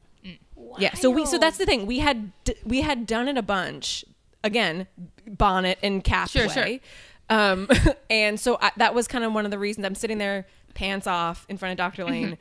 [0.78, 0.94] Yeah.
[0.94, 1.86] So we so that's the thing.
[1.86, 4.06] We had d- we had done it a bunch.
[4.44, 4.88] Again,
[5.28, 6.82] bonnet and cap Sure, way.
[7.30, 7.70] Um,
[8.10, 11.08] and so I, that was kind of one of the reasons I'm sitting there, pants
[11.08, 12.04] off, in front of Dr.
[12.06, 12.38] Lane.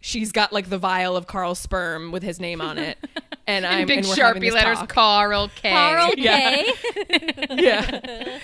[0.00, 2.98] She's got like the vial of Carl's sperm with his name on it,
[3.48, 4.78] and I'm big and sharpie letters.
[4.78, 4.88] talk.
[4.90, 5.70] Carl K.
[5.70, 6.62] Carl Yeah.
[6.62, 7.46] K.
[7.50, 8.38] yeah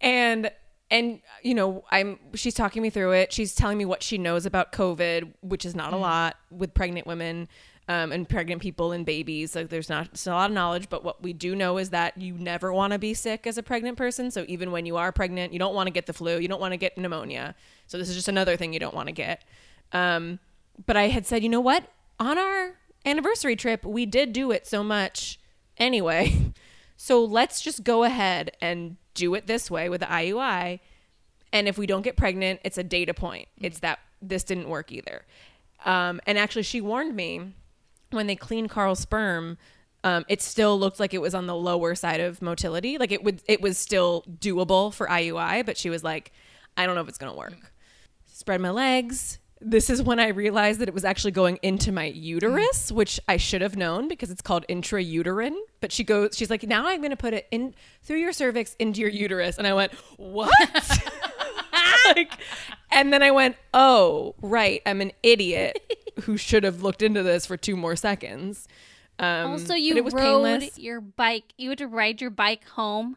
[0.00, 0.50] and
[0.90, 4.46] and you know i'm she's talking me through it she's telling me what she knows
[4.46, 7.48] about covid which is not a lot with pregnant women
[7.90, 9.56] um, and pregnant people and babies.
[9.56, 12.34] Like there's not a lot of knowledge, but what we do know is that you
[12.34, 14.30] never want to be sick as a pregnant person.
[14.30, 16.60] So even when you are pregnant, you don't want to get the flu, you don't
[16.60, 17.56] want to get pneumonia.
[17.88, 19.42] So this is just another thing you don't want to get.
[19.92, 20.38] Um,
[20.86, 21.82] but I had said, you know what?
[22.20, 25.40] On our anniversary trip, we did do it so much
[25.76, 26.52] anyway.
[27.02, 30.80] So let's just go ahead and do it this way with the IUI.
[31.50, 33.48] And if we don't get pregnant, it's a data point.
[33.56, 35.24] It's that this didn't work either.
[35.86, 37.54] Um, and actually, she warned me
[38.10, 39.58] when they cleaned Carl's sperm.
[40.02, 42.96] Um, it still looked like it was on the lower side of motility.
[42.96, 46.32] Like it would, it was still doable for IUI, but she was like,
[46.76, 47.72] "I don't know if it's gonna work."
[48.24, 49.38] Spread my legs.
[49.60, 53.36] This is when I realized that it was actually going into my uterus, which I
[53.36, 55.54] should have known because it's called intrauterine.
[55.82, 59.02] But she goes, she's like, "Now I'm gonna put it in through your cervix into
[59.02, 60.50] your uterus," and I went, "What?"
[62.16, 62.32] like,
[62.90, 65.78] and then I went, "Oh, right, I'm an idiot
[66.22, 68.66] who should have looked into this for two more seconds."
[69.18, 71.52] Um, Also, you it was rode painless, your bike.
[71.58, 73.16] You had to ride your bike home.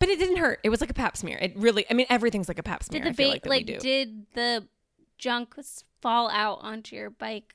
[0.00, 0.58] but it didn't hurt.
[0.64, 1.38] It was like a Pap smear.
[1.40, 3.02] It really, I mean, everything's like a Pap smear.
[3.02, 3.78] Did the I feel like, like, we do.
[3.78, 4.66] did the
[5.18, 5.54] junk
[6.02, 7.54] fall out onto your bike?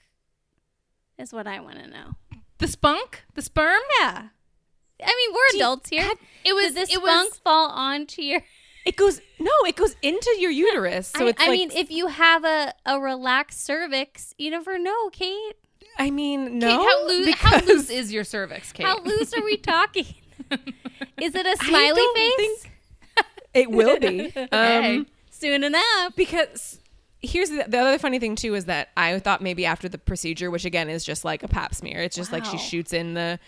[1.18, 2.14] Is what I want to know.
[2.60, 3.82] The spunk, the sperm.
[4.00, 4.30] Yeah,
[5.04, 6.10] I mean we're adults here.
[6.46, 6.68] It was.
[6.74, 7.40] did the it spunk was.
[7.40, 8.42] fall onto your?
[8.86, 11.08] It goes no, it goes into your uterus.
[11.08, 14.80] So I, it's I like, mean, if you have a a relaxed cervix, you never
[14.80, 15.56] know, Kate.
[15.98, 16.84] I mean, Kate, no.
[16.88, 18.86] how, loose, how loose is your cervix, Kate?
[18.86, 20.06] How loose are we talking?
[21.22, 22.64] Is it a smiley face?
[22.64, 22.74] think
[23.54, 24.32] it will be.
[24.36, 25.06] Um, Hey.
[25.32, 26.16] Soon enough.
[26.16, 26.80] because
[27.22, 30.50] here's the, the other funny thing too is that I thought maybe after the procedure,
[30.52, 33.40] which again is just like a pap smear, it's just like she shoots in the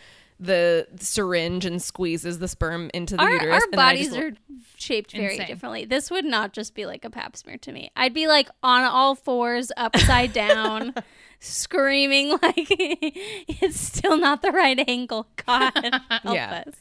[0.42, 3.54] the syringe and squeezes the sperm into the Our, uterus.
[3.54, 4.32] our and bodies are
[4.76, 5.46] shaped very Insane.
[5.48, 5.86] differently.
[5.86, 7.92] This would not just be like a pap smear to me.
[7.96, 10.96] I'd be like on all fours, upside down,
[11.40, 15.28] screaming like it's still not the right angle.
[15.46, 15.74] God
[16.10, 16.64] help Yeah.
[16.68, 16.74] us.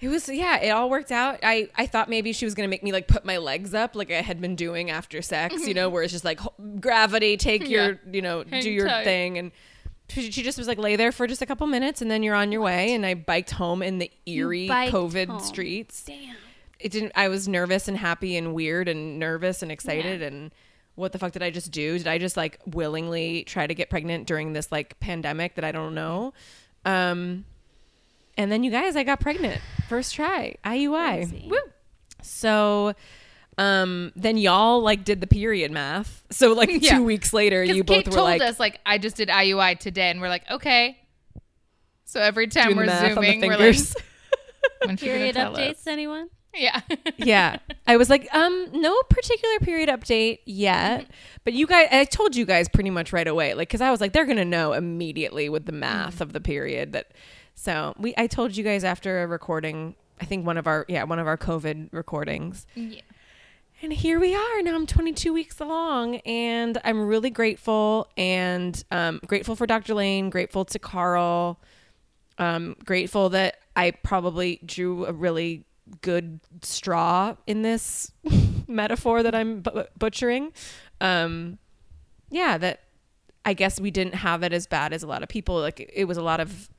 [0.00, 1.40] It was yeah, it all worked out.
[1.42, 4.10] I I thought maybe she was gonna make me like put my legs up like
[4.10, 5.94] I had been doing after sex, you know, mm-hmm.
[5.94, 6.40] where it's just like
[6.80, 9.04] gravity, take your you know Hang do your tight.
[9.04, 9.52] thing, and
[10.08, 12.52] she, just was like lay there for just a couple minutes, and then you're on
[12.52, 12.94] your way.
[12.94, 15.40] And I biked home in the eerie COVID home.
[15.40, 16.04] streets.
[16.04, 16.36] Damn.
[16.78, 17.12] It didn't.
[17.14, 20.50] I was nervous and happy and weird and nervous and excited and.
[20.94, 21.96] What the fuck did I just do?
[21.96, 25.72] Did I just like willingly try to get pregnant during this like pandemic that I
[25.72, 26.34] don't know?
[26.84, 27.46] Um,
[28.36, 31.48] and then you guys, I got pregnant first try IUI.
[31.48, 31.58] Woo.
[32.22, 32.94] So,
[33.58, 36.22] um, then y'all like did the period math.
[36.30, 36.96] So like Yeah.
[36.96, 39.78] two weeks later, you Kate both were told like us like I just did IUI
[39.78, 40.98] today, and we're like, okay.
[42.04, 43.76] So every time we're zooming, we're like,
[44.84, 45.86] when she gonna Period updates, us?
[45.86, 46.28] anyone?
[46.54, 46.80] Yeah.
[47.16, 51.06] yeah, I was like, um, no particular period update yet.
[51.44, 54.02] But you guys, I told you guys pretty much right away, like, because I was
[54.02, 57.12] like, they're gonna know immediately with the math of the period that.
[57.54, 59.94] So we, I told you guys after a recording.
[60.20, 62.66] I think one of our yeah one of our COVID recordings.
[62.74, 63.00] Yeah.
[63.82, 64.62] And here we are.
[64.62, 69.94] Now I'm 22 weeks along, and I'm really grateful and um, grateful for Dr.
[69.94, 71.58] Lane, grateful to Carl,
[72.38, 75.64] um, grateful that I probably drew a really
[76.00, 78.12] good straw in this
[78.68, 80.52] metaphor that I'm bu- butchering.
[81.00, 81.58] Um,
[82.30, 82.82] yeah, that
[83.44, 85.58] I guess we didn't have it as bad as a lot of people.
[85.58, 86.70] Like it- it was a lot of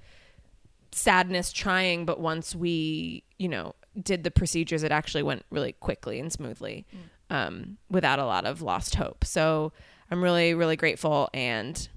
[0.93, 6.19] sadness trying, but once we, you know, did the procedures, it actually went really quickly
[6.19, 6.85] and smoothly,
[7.29, 9.23] um, without a lot of lost hope.
[9.25, 9.71] So
[10.11, 11.87] I'm really, really grateful and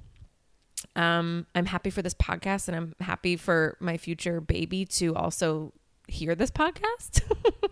[0.94, 5.72] um, I'm happy for this podcast and I'm happy for my future baby to also
[6.08, 7.22] hear this podcast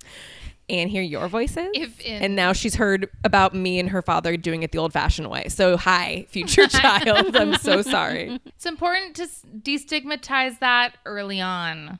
[0.68, 1.68] and hear your voices.
[1.74, 4.92] If in- and now she's heard about me and her father doing it the old
[4.92, 5.48] fashioned way.
[5.48, 7.36] So hi, future child.
[7.36, 8.40] I'm so sorry.
[8.46, 9.28] It's important to
[9.62, 11.98] destigmatize that early on.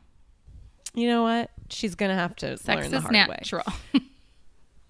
[0.94, 1.50] You know what?
[1.68, 3.18] She's gonna have to Sex learn the hard way.
[3.18, 3.64] natural.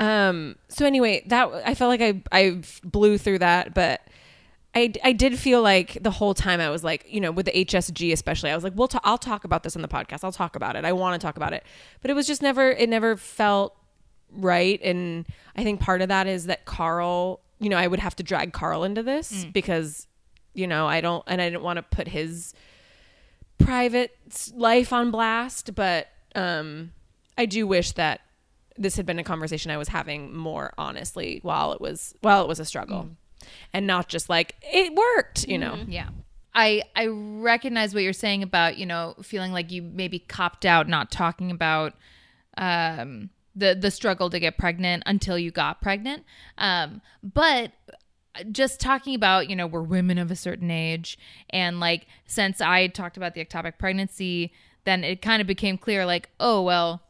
[0.00, 0.56] Um.
[0.68, 4.00] So anyway, that I felt like I I blew through that, but
[4.74, 7.52] I I did feel like the whole time I was like, you know, with the
[7.52, 10.24] HSG especially, I was like, we'll ta- I'll talk about this on the podcast.
[10.24, 10.84] I'll talk about it.
[10.84, 11.62] I want to talk about it,
[12.02, 12.72] but it was just never.
[12.72, 13.76] It never felt
[14.32, 17.40] right, and I think part of that is that Carl.
[17.60, 20.08] You know, I would have to drag Carl into this because,
[20.54, 22.52] you know, I don't, and I didn't want to put his
[23.58, 24.16] private
[24.54, 26.92] life on blast, but um,
[27.38, 28.20] I do wish that
[28.76, 32.48] this had been a conversation I was having more honestly while it was while it
[32.48, 33.10] was a struggle,
[33.72, 35.78] and not just like it worked, you know.
[35.86, 36.08] Yeah.
[36.54, 40.88] I I recognize what you're saying about, you know, feeling like you maybe copped out
[40.88, 41.94] not talking about
[42.56, 46.24] um the the struggle to get pregnant until you got pregnant.
[46.58, 47.72] Um but
[48.50, 51.18] just talking about, you know, we're women of a certain age.
[51.50, 54.52] And like, since I talked about the ectopic pregnancy,
[54.84, 57.02] then it kind of became clear like, oh, well,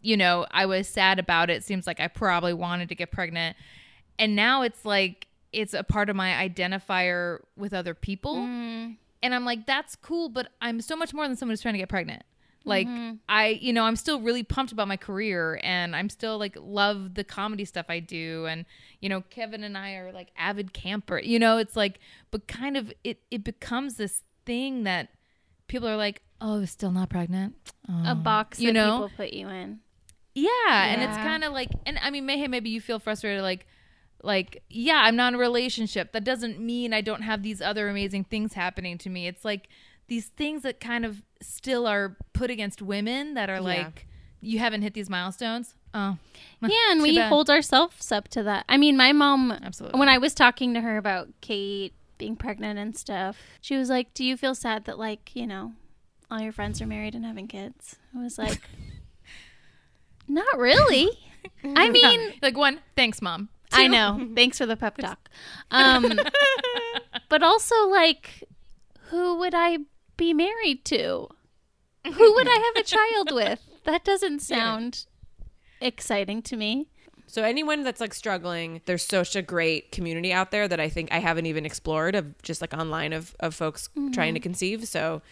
[0.00, 1.64] you know, I was sad about it.
[1.64, 3.56] Seems like I probably wanted to get pregnant.
[4.18, 8.36] And now it's like, it's a part of my identifier with other people.
[8.36, 8.96] Mm.
[9.22, 11.78] And I'm like, that's cool, but I'm so much more than someone who's trying to
[11.78, 12.22] get pregnant.
[12.66, 13.14] Like mm-hmm.
[13.28, 17.14] I, you know, I'm still really pumped about my career and I'm still like love
[17.14, 18.66] the comedy stuff I do and
[19.00, 21.18] you know, Kevin and I are like avid camper.
[21.18, 22.00] You know, it's like
[22.30, 25.08] but kind of it it becomes this thing that
[25.68, 27.54] people are like, "Oh, still not pregnant."
[27.88, 28.14] A Oh.
[28.14, 28.92] box you that know?
[29.08, 29.80] people put you in.
[30.34, 33.66] Yeah, and it's kind of like, and I mean, maybe maybe you feel frustrated, like,
[34.22, 36.12] like yeah, I'm not in a relationship.
[36.12, 39.26] That doesn't mean I don't have these other amazing things happening to me.
[39.26, 39.68] It's like
[40.08, 44.06] these things that kind of still are put against women that are like,
[44.40, 45.74] you haven't hit these milestones.
[45.94, 46.18] Oh,
[46.60, 47.28] Yeah, and Too we bad.
[47.28, 48.64] hold ourselves up to that.
[48.68, 49.98] I mean, my mom, Absolutely.
[49.98, 54.14] when I was talking to her about Kate being pregnant and stuff, she was like,
[54.14, 55.72] Do you feel sad that, like, you know,
[56.30, 57.96] all your friends are married and having kids?
[58.16, 58.60] I was like,
[60.28, 61.10] Not really.
[61.64, 63.48] I mean, like one, thanks, mom.
[63.72, 64.28] I know.
[64.34, 65.28] Thanks for the pep talk.
[65.70, 66.18] Um,
[67.28, 68.44] but also, like,
[69.10, 69.78] who would I
[70.16, 71.28] be married to?
[72.06, 73.60] Who would I have a child with?
[73.84, 75.06] That doesn't sound
[75.80, 76.88] exciting to me.
[77.26, 81.12] So anyone that's like struggling, there's such a great community out there that I think
[81.12, 84.86] I haven't even explored of just like online of, of folks trying to conceive.
[84.86, 85.22] So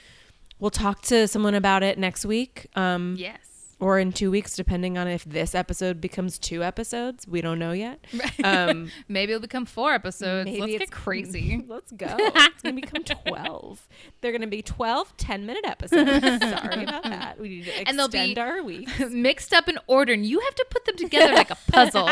[0.59, 2.66] we'll talk to someone about it next week.
[2.74, 3.39] Um, Yes.
[3.81, 7.27] Or in two weeks, depending on if this episode becomes two episodes.
[7.27, 8.05] We don't know yet.
[8.45, 10.45] Um, Maybe it'll become four episodes.
[10.47, 11.64] maybe Let's it's get crazy.
[11.68, 12.07] Let's go.
[12.18, 13.89] It's going to become 12.
[14.20, 16.11] They're going to be 12 10 minute episodes.
[16.11, 17.39] Sorry about that.
[17.41, 18.89] We need to extend And they'll be- our week.
[19.11, 22.09] Mixed up in order, and you have to put them together like a puzzle.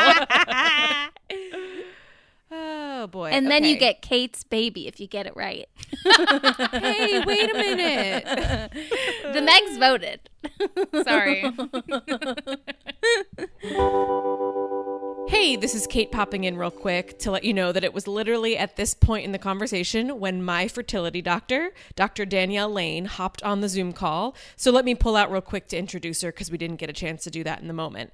[2.55, 3.31] Oh, boy.
[3.31, 5.67] And then you get Kate's baby if you get it right.
[6.73, 8.25] Hey, wait a minute.
[9.33, 10.19] the Megs voted.
[11.03, 11.43] Sorry.
[15.29, 18.07] Hey, this is Kate popping in real quick to let you know that it was
[18.07, 22.25] literally at this point in the conversation when my fertility doctor, Dr.
[22.25, 24.35] Danielle Lane, hopped on the Zoom call.
[24.55, 26.93] So let me pull out real quick to introduce her because we didn't get a
[26.93, 28.11] chance to do that in the moment.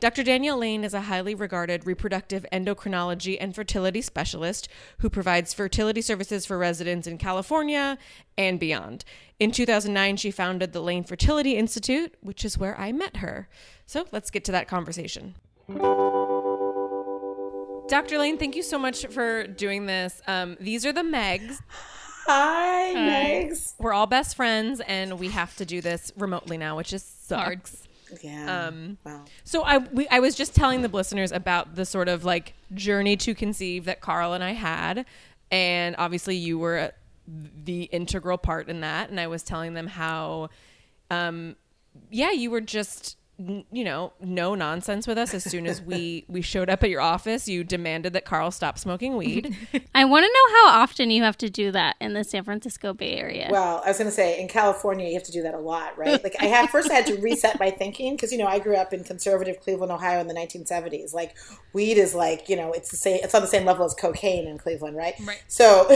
[0.00, 0.22] Dr.
[0.22, 4.68] Danielle Lane is a highly regarded reproductive endocrinology and fertility specialist
[4.98, 7.98] who provides fertility services for residents in California
[8.36, 9.04] and beyond.
[9.40, 13.48] In 2009, she founded the Lane Fertility Institute, which is where I met her.
[13.86, 15.34] So let's get to that conversation.
[17.88, 18.18] Dr.
[18.18, 20.22] Lane, thank you so much for doing this.
[20.28, 21.58] Um, these are the Megs.
[22.26, 23.74] Hi, Megs.
[23.80, 27.62] We're all best friends, and we have to do this remotely now, which is Hard.
[28.22, 28.66] Yeah.
[28.66, 29.24] Um, wow.
[29.44, 33.16] So I we, I was just telling the listeners about the sort of like journey
[33.18, 35.04] to conceive that Carl and I had,
[35.50, 36.92] and obviously you were
[37.64, 39.10] the integral part in that.
[39.10, 40.50] And I was telling them how,
[41.10, 41.56] um,
[42.10, 46.42] yeah, you were just you know no nonsense with us as soon as we we
[46.42, 47.48] showed up at your office.
[47.48, 49.56] You demanded that Carl stop smoking weed.
[49.94, 52.92] I want to know how often you have to do that in the San Francisco
[52.92, 53.48] Bay Area.
[53.50, 55.96] Well, I was going to say in California you have to do that a lot,
[55.96, 56.22] right?
[56.22, 58.76] Like I had first I had to reset my thinking because you know I grew
[58.76, 61.14] up in conservative Cleveland, Ohio in the 1970s.
[61.14, 61.36] Like
[61.72, 64.48] weed is like you know it's the same it's on the same level as cocaine
[64.48, 65.14] in Cleveland, right?
[65.24, 65.42] Right.
[65.46, 65.88] So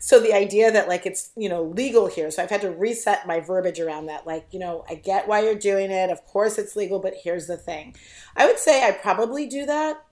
[0.00, 3.26] so the idea that like it's you know legal here, so I've had to reset
[3.26, 4.26] my verbiage around that.
[4.26, 6.10] Like you know I get why you're doing it.
[6.10, 7.94] Of course it's legal, but here's the thing.
[8.36, 10.02] I would say I probably do that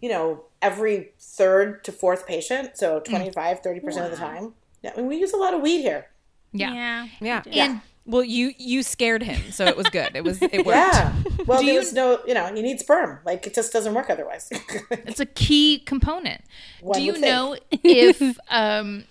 [0.00, 4.54] you know, every third to fourth patient, so 25, 30% of the time.
[4.82, 6.06] Yeah, I mean, we use a lot of weed here.
[6.52, 6.72] Yeah.
[6.72, 7.08] yeah.
[7.20, 7.42] yeah.
[7.46, 7.80] Yeah.
[8.06, 10.12] Well, you you scared him, so it was good.
[10.14, 10.68] It was it worked.
[10.68, 11.12] Yeah.
[11.46, 13.18] Well, Do there you- was no, you know, you need sperm.
[13.24, 14.50] Like, it just doesn't work otherwise.
[14.90, 16.42] It's a key component.
[16.80, 19.04] One Do you know if um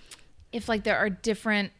[0.51, 1.71] if like there are different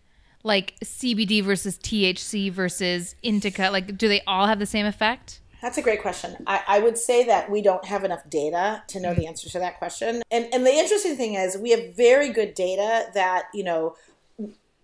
[0.44, 5.42] like CBD versus THC versus indica like do they all have the same effect?
[5.62, 6.38] That's a great question.
[6.48, 9.30] I, I would say that we don't have enough data to know the mm-hmm.
[9.30, 10.22] answer to that question.
[10.32, 13.96] And and the interesting thing is we have very good data that, you know,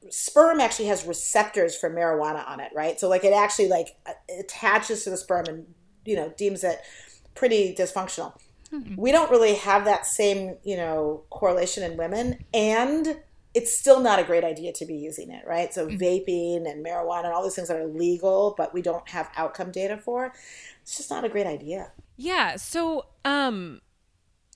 [0.09, 2.99] sperm actually has receptors for marijuana on it, right?
[2.99, 3.95] So like it actually like
[4.39, 5.65] attaches to the sperm and,
[6.03, 6.81] you know, deems it
[7.33, 8.33] pretty dysfunctional.
[8.69, 8.95] Hmm.
[8.97, 13.17] We don't really have that same, you know, correlation in women and
[13.55, 15.73] it's still not a great idea to be using it, right?
[15.73, 19.31] So vaping and marijuana and all these things that are legal, but we don't have
[19.37, 20.33] outcome data for.
[20.81, 21.91] It's just not a great idea.
[22.17, 22.57] Yeah.
[22.57, 23.79] So, um,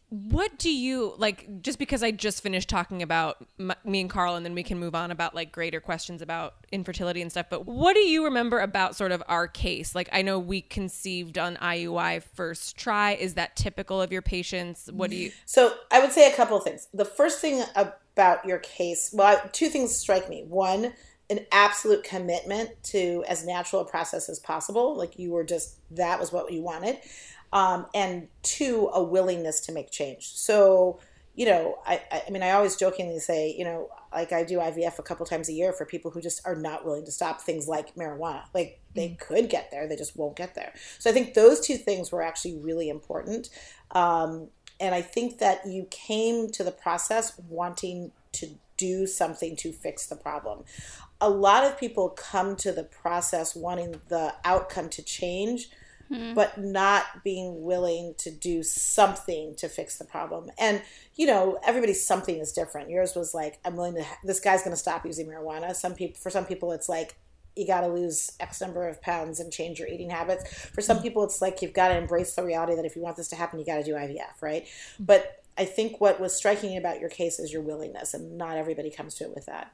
[0.10, 1.62] What do you like?
[1.62, 4.80] Just because I just finished talking about m- me and Carl, and then we can
[4.80, 7.46] move on about like greater questions about infertility and stuff.
[7.48, 9.94] But what do you remember about sort of our case?
[9.94, 13.12] Like, I know we conceived on IUI first try.
[13.12, 14.90] Is that typical of your patients?
[14.92, 15.32] What do you?
[15.46, 16.88] So I would say a couple of things.
[16.94, 20.44] The first thing about your case, well, two things strike me.
[20.48, 20.94] One,
[21.30, 24.96] an absolute commitment to as natural a process as possible.
[24.96, 26.98] Like you were just that was what you wanted
[27.52, 30.28] um, and two, a willingness to make change.
[30.28, 31.00] So,
[31.36, 35.00] you know, I, I mean, I always jokingly say, you know, like I do IVF
[35.00, 37.68] a couple times a year for people who just are not willing to stop things
[37.68, 38.44] like marijuana.
[38.54, 39.20] Like they mm.
[39.20, 40.74] could get there, they just won't get there.
[40.98, 43.50] So I think those two things were actually really important.
[43.92, 49.74] Um, and I think that you came to the process wanting to do something to
[49.74, 50.64] fix the problem.
[51.20, 55.70] A lot of people come to the process wanting the outcome to change
[56.12, 56.34] mm-hmm.
[56.34, 60.50] but not being willing to do something to fix the problem.
[60.58, 60.82] And,
[61.16, 62.90] you know, everybody's something is different.
[62.90, 65.76] Yours was like, I'm willing to, this guy's going to stop using marijuana.
[65.76, 67.16] Some people, for some people, it's like,
[67.56, 70.48] you got to lose X number of pounds and change your eating habits.
[70.68, 73.18] For some people, it's like you've got to embrace the reality that if you want
[73.18, 74.64] this to happen, you got to do IVF, right?
[74.64, 75.04] Mm-hmm.
[75.04, 78.90] But I think what was striking about your case is your willingness, and not everybody
[78.90, 79.74] comes to it with that.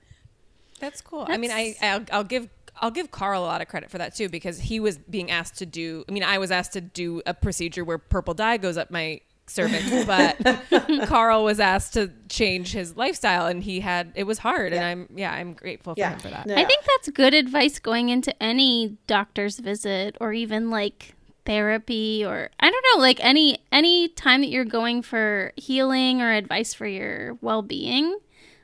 [0.80, 1.26] That's cool.
[1.26, 1.34] That's...
[1.34, 2.50] I mean, I I'll, I'll, give
[2.82, 5.58] I'll give Carl a lot of credit for that too because he was being asked
[5.60, 6.04] to do.
[6.08, 9.22] I mean, I was asked to do a procedure where purple dye goes up my
[9.48, 14.74] cervix, but Carl was asked to change his lifestyle, and he had it was hard,
[14.74, 14.80] yeah.
[14.80, 16.50] and I'm yeah I'm grateful for him for that.
[16.50, 21.16] I think that's good advice going into any doctor's visit or even like
[21.46, 26.32] therapy or I don't know like any any time that you're going for healing or
[26.32, 28.18] advice for your well-being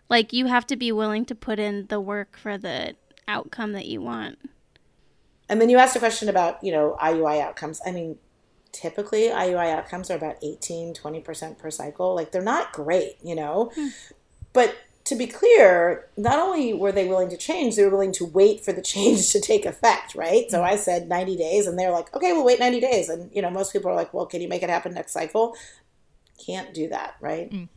[0.09, 2.95] like you have to be willing to put in the work for the
[3.31, 4.37] outcome that you want.
[5.49, 7.81] And then you asked a question about, you know, IUI outcomes.
[7.85, 8.17] I mean,
[8.71, 12.15] typically IUI outcomes are about 18, 20% per cycle.
[12.15, 13.71] Like they're not great, you know.
[13.75, 13.87] Hmm.
[14.53, 14.75] But
[15.05, 18.63] to be clear, not only were they willing to change, they were willing to wait
[18.63, 20.49] for the change to take effect, right?
[20.49, 23.09] So I said 90 days, and they're like, okay, we'll wait 90 days.
[23.09, 25.55] And, you know, most people are like, well, can you make it happen next cycle?
[26.45, 27.51] Can't do that, right?
[27.51, 27.69] Mm.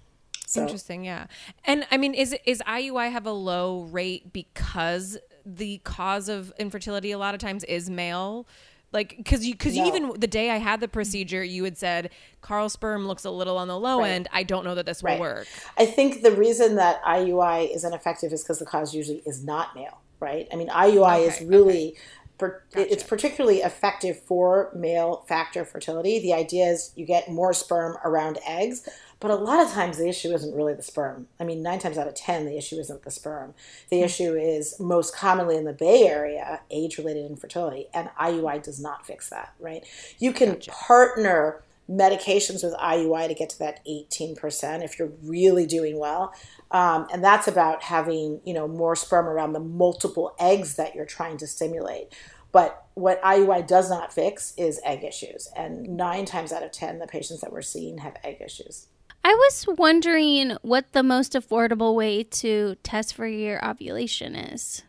[0.47, 0.63] So.
[0.63, 1.27] Interesting, yeah.
[1.65, 7.13] And I mean, is is IUI have a low rate because the cause of infertility
[7.13, 8.47] a lot of times is male?
[8.95, 9.87] Like, because you, because no.
[9.87, 12.11] even the day I had the procedure, you had said
[12.43, 14.11] Carl sperm looks a little on the low right.
[14.11, 14.29] end.
[14.33, 15.21] I don't know that this will right.
[15.21, 15.49] work.
[15.77, 19.75] I think the reason that IUI is ineffective is because the cause usually is not
[19.75, 20.47] male, right?
[20.53, 21.89] I mean, IUI okay, is really.
[21.89, 21.99] Okay.
[22.37, 22.93] Per, gotcha.
[22.93, 26.19] It's particularly effective for male factor fertility.
[26.19, 28.89] The idea is you get more sperm around eggs,
[29.25, 31.29] but a lot of times the issue isn't really the sperm.
[31.41, 33.55] I mean, nine times out of 10, the issue isn't the sperm.
[33.89, 34.05] The mm-hmm.
[34.05, 39.07] issue is most commonly in the Bay Area, age related infertility, and IUI does not
[39.07, 39.83] fix that, right?
[40.19, 40.73] You can gotcha.
[40.73, 46.35] partner medications with IUI to get to that 18% if you're really doing well.
[46.71, 51.07] Um, and that's about having, you know, more sperm around the multiple eggs that you're
[51.07, 52.13] trying to stimulate.
[52.53, 55.49] But what IUI does not fix is egg issues.
[55.57, 58.89] And nine times out of 10, the patients that we're seeing have egg issues.
[59.25, 64.83] I was wondering what the most affordable way to test for your ovulation is.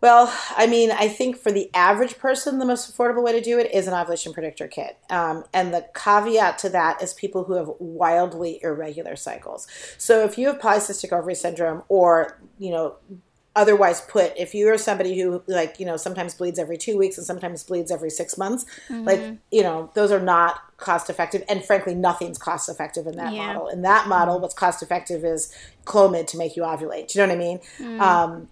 [0.00, 3.58] Well, I mean, I think for the average person, the most affordable way to do
[3.58, 4.98] it is an ovulation predictor kit.
[5.08, 9.66] Um, and the caveat to that is people who have wildly irregular cycles.
[9.96, 12.96] So if you have polycystic ovary syndrome or, you know,
[13.56, 17.26] otherwise put if you're somebody who like you know sometimes bleeds every two weeks and
[17.26, 19.04] sometimes bleeds every six months mm-hmm.
[19.04, 23.32] like you know those are not cost effective and frankly nothing's cost effective in that
[23.32, 23.46] yeah.
[23.46, 27.26] model in that model what's cost effective is clomid to make you ovulate do you
[27.26, 28.00] know what i mean mm.
[28.00, 28.48] um,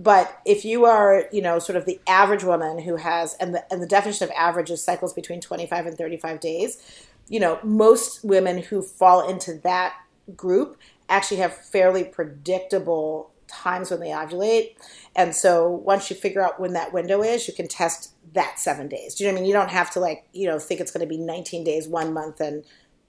[0.00, 3.72] but if you are you know sort of the average woman who has and the,
[3.72, 8.24] and the definition of average is cycles between 25 and 35 days you know most
[8.24, 9.94] women who fall into that
[10.36, 10.76] group
[11.08, 14.76] actually have fairly predictable times when they ovulate.
[15.16, 18.88] And so once you figure out when that window is, you can test that seven
[18.88, 19.14] days.
[19.14, 19.48] Do you know what I mean?
[19.48, 22.12] You don't have to like, you know, think it's going to be 19 days one
[22.12, 22.64] month and,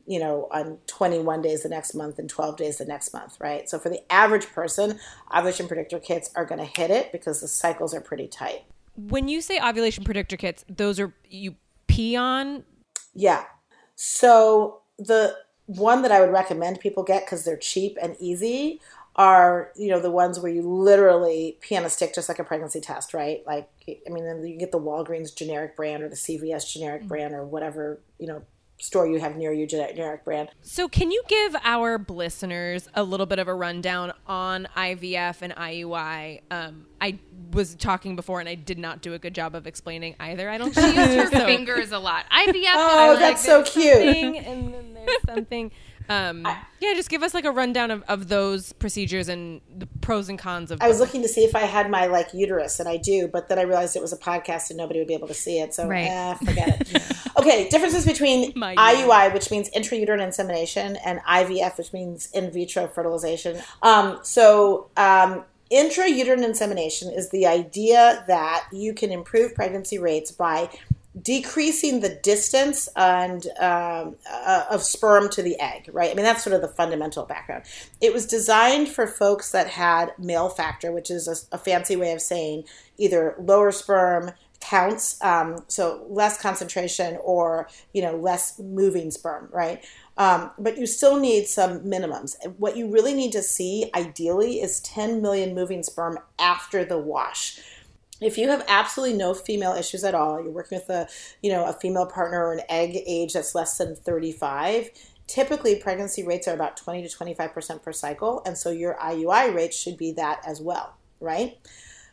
[0.07, 3.69] you know, on 21 days the next month and 12 days the next month, right?
[3.69, 4.99] So for the average person,
[5.35, 8.63] ovulation predictor kits are going to hit it because the cycles are pretty tight.
[8.95, 11.55] When you say ovulation predictor kits, those are you
[11.87, 12.63] pee on?
[13.13, 13.45] Yeah.
[13.95, 15.35] So the
[15.65, 18.81] one that I would recommend people get because they're cheap and easy
[19.15, 22.43] are you know the ones where you literally pee on a stick just like a
[22.43, 26.71] pregnancy test right like i mean you get the walgreens generic brand or the cvs
[26.71, 27.09] generic mm-hmm.
[27.09, 28.41] brand or whatever you know
[28.81, 30.49] store you have near you, generic, generic brand.
[30.61, 35.53] So, can you give our listeners a little bit of a rundown on IVF and
[35.55, 36.41] IUI?
[36.51, 37.19] Um, I
[37.51, 40.49] was talking before and I did not do a good job of explaining either.
[40.49, 42.25] I don't She used her So- fingers a lot.
[42.31, 42.63] IVF.
[42.75, 43.93] Oh, that's like so cute.
[43.93, 45.71] something, and then there's something.
[46.09, 46.41] Um,
[46.81, 50.37] yeah, just give us like a rundown of, of those procedures and the pros and
[50.37, 50.81] cons of.
[50.81, 53.47] I was looking to see if I had my like uterus, and I do, but
[53.47, 55.73] then I realized it was a podcast and nobody would be able to see it.
[55.73, 56.07] So Right.
[56.09, 57.03] eh, forget it.
[57.37, 62.87] Okay, differences between My IUI, which means intrauterine insemination, and IVF, which means in vitro
[62.87, 63.61] fertilization.
[63.81, 70.69] Um, so um, intrauterine insemination is the idea that you can improve pregnancy rates by
[71.21, 76.09] decreasing the distance and um, uh, of sperm to the egg right?
[76.09, 77.65] I mean that's sort of the fundamental background.
[77.99, 82.13] It was designed for folks that had male factor which is a, a fancy way
[82.13, 82.63] of saying
[82.97, 89.83] either lower sperm counts um, so less concentration or you know less moving sperm right?
[90.17, 92.35] Um, but you still need some minimums.
[92.57, 97.59] What you really need to see ideally is 10 million moving sperm after the wash.
[98.21, 101.07] If you have absolutely no female issues at all you're working with a
[101.41, 104.91] you know a female partner or an egg age that's less than 35
[105.27, 109.73] typically pregnancy rates are about 20 to 25% per cycle and so your iui rate
[109.73, 111.57] should be that as well right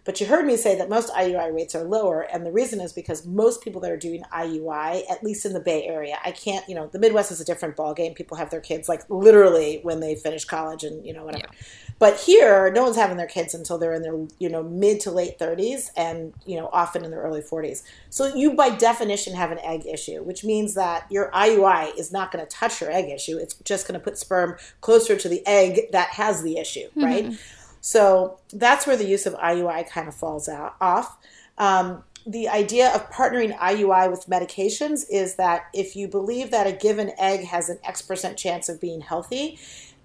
[0.08, 2.94] but you heard me say that most IUI rates are lower, and the reason is
[2.94, 6.66] because most people that are doing IUI, at least in the Bay Area, I can't,
[6.66, 8.14] you know, the Midwest is a different ballgame.
[8.14, 11.44] People have their kids like literally when they finish college and, you know, whatever.
[11.98, 15.10] But here, no one's having their kids until they're in their, you know, mid to
[15.10, 17.82] late 30s and, you know, often in their early 40s.
[18.08, 22.32] So you, by definition, have an egg issue, which means that your IUI is not
[22.32, 23.36] going to touch your egg issue.
[23.36, 27.26] It's just going to put sperm closer to the egg that has the issue, right?
[27.26, 27.57] Mm-hmm.
[27.80, 31.18] So that's where the use of IUI kind of falls out off.
[31.58, 36.72] Um, the idea of partnering IUI with medications is that if you believe that a
[36.72, 39.58] given egg has an X percent chance of being healthy,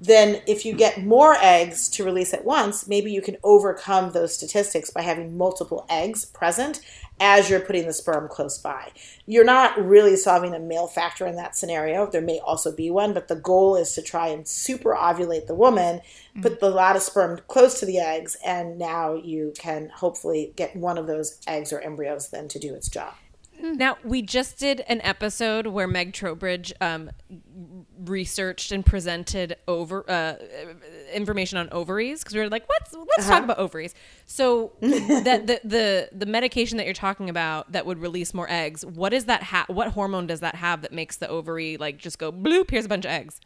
[0.03, 4.35] then if you get more eggs to release at once, maybe you can overcome those
[4.35, 6.81] statistics by having multiple eggs present
[7.21, 8.91] as you're putting the sperm close by.
[9.25, 12.05] You're not really solving a male factor in that scenario.
[12.05, 15.55] There may also be one, but the goal is to try and super ovulate the
[15.55, 16.01] woman,
[16.41, 20.75] put the lot of sperm close to the eggs, and now you can hopefully get
[20.75, 23.13] one of those eggs or embryos then to do its job.
[23.63, 27.09] Now we just did an episode where Meg Trowbridge um,
[28.03, 30.35] researched and presented over uh,
[31.13, 33.95] information on ovaries because we were like, let's let's talk about ovaries.
[34.25, 38.85] So that the, the the medication that you're talking about that would release more eggs,
[38.85, 39.43] what is that?
[39.43, 42.69] Ha- what hormone does that have that makes the ovary like just go bloop?
[42.69, 43.39] Here's a bunch of eggs.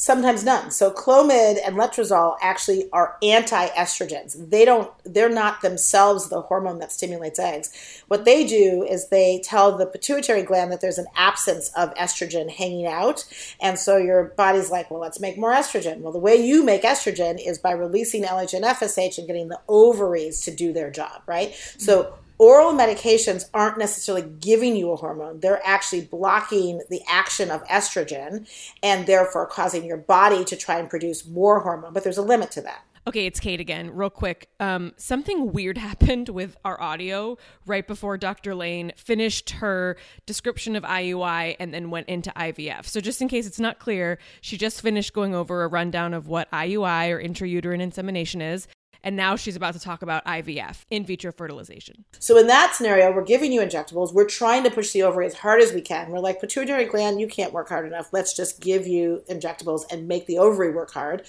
[0.00, 0.70] Sometimes none.
[0.70, 4.48] So Clomid and Letrozole actually are anti-estrogens.
[4.48, 7.70] They don't they're not themselves the hormone that stimulates eggs.
[8.08, 12.50] What they do is they tell the pituitary gland that there's an absence of estrogen
[12.50, 13.26] hanging out.
[13.60, 16.00] And so your body's like, well, let's make more estrogen.
[16.00, 19.60] Well, the way you make estrogen is by releasing LH and FSH and getting the
[19.68, 21.54] ovaries to do their job, right?
[21.76, 25.40] So oral medications aren't necessarily giving you a hormone.
[25.40, 28.48] They're actually blocking the action of estrogen
[28.82, 31.92] and therefore causing your body to try and produce more hormone.
[31.92, 32.82] But there's a limit to that.
[33.06, 33.90] Okay, it's Kate again.
[33.94, 37.36] Real quick, um, something weird happened with our audio
[37.66, 38.54] right before Dr.
[38.54, 42.86] Lane finished her description of IUI and then went into IVF.
[42.86, 46.26] So, just in case it's not clear, she just finished going over a rundown of
[46.26, 48.66] what IUI or intrauterine insemination is,
[49.02, 52.04] and now she's about to talk about IVF, in vitro fertilization.
[52.18, 54.12] So in that scenario, we're giving you injectables.
[54.12, 56.10] We're trying to push the ovary as hard as we can.
[56.10, 58.12] We're like, pituitary gland, you can't work hard enough.
[58.12, 61.26] Let's just give you injectables and make the ovary work hard.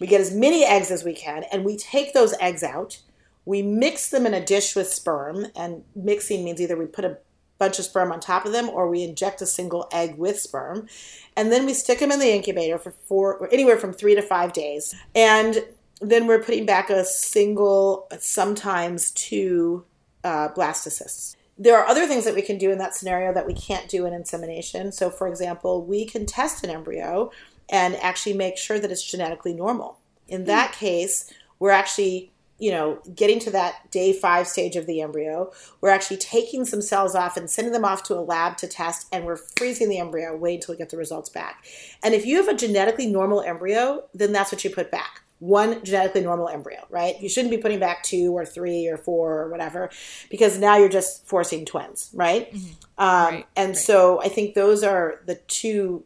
[0.00, 3.00] We get as many eggs as we can, and we take those eggs out.
[3.44, 7.18] We mix them in a dish with sperm, and mixing means either we put a
[7.60, 10.88] bunch of sperm on top of them or we inject a single egg with sperm.
[11.36, 14.22] And then we stick them in the incubator for four, or anywhere from three to
[14.22, 14.94] five days.
[15.14, 15.62] And
[16.00, 19.84] then we're putting back a single, sometimes two
[20.24, 21.36] uh, blastocysts.
[21.58, 24.06] There are other things that we can do in that scenario that we can't do
[24.06, 24.92] in insemination.
[24.92, 27.30] So, for example, we can test an embryo
[27.68, 29.98] and actually make sure that it's genetically normal.
[30.26, 35.00] In that case, we're actually you know, getting to that day five stage of the
[35.00, 38.68] embryo, we're actually taking some cells off and sending them off to a lab to
[38.68, 41.64] test, and we're freezing the embryo, wait until we get the results back.
[42.02, 45.22] And if you have a genetically normal embryo, then that's what you put back.
[45.40, 47.20] One genetically normal embryo, right?
[47.20, 49.90] You shouldn't be putting back two or three or four or whatever,
[50.30, 52.48] because now you're just forcing twins, right?
[52.54, 52.60] Um,
[52.98, 53.76] Right, and right.
[53.76, 56.04] so I think those are the two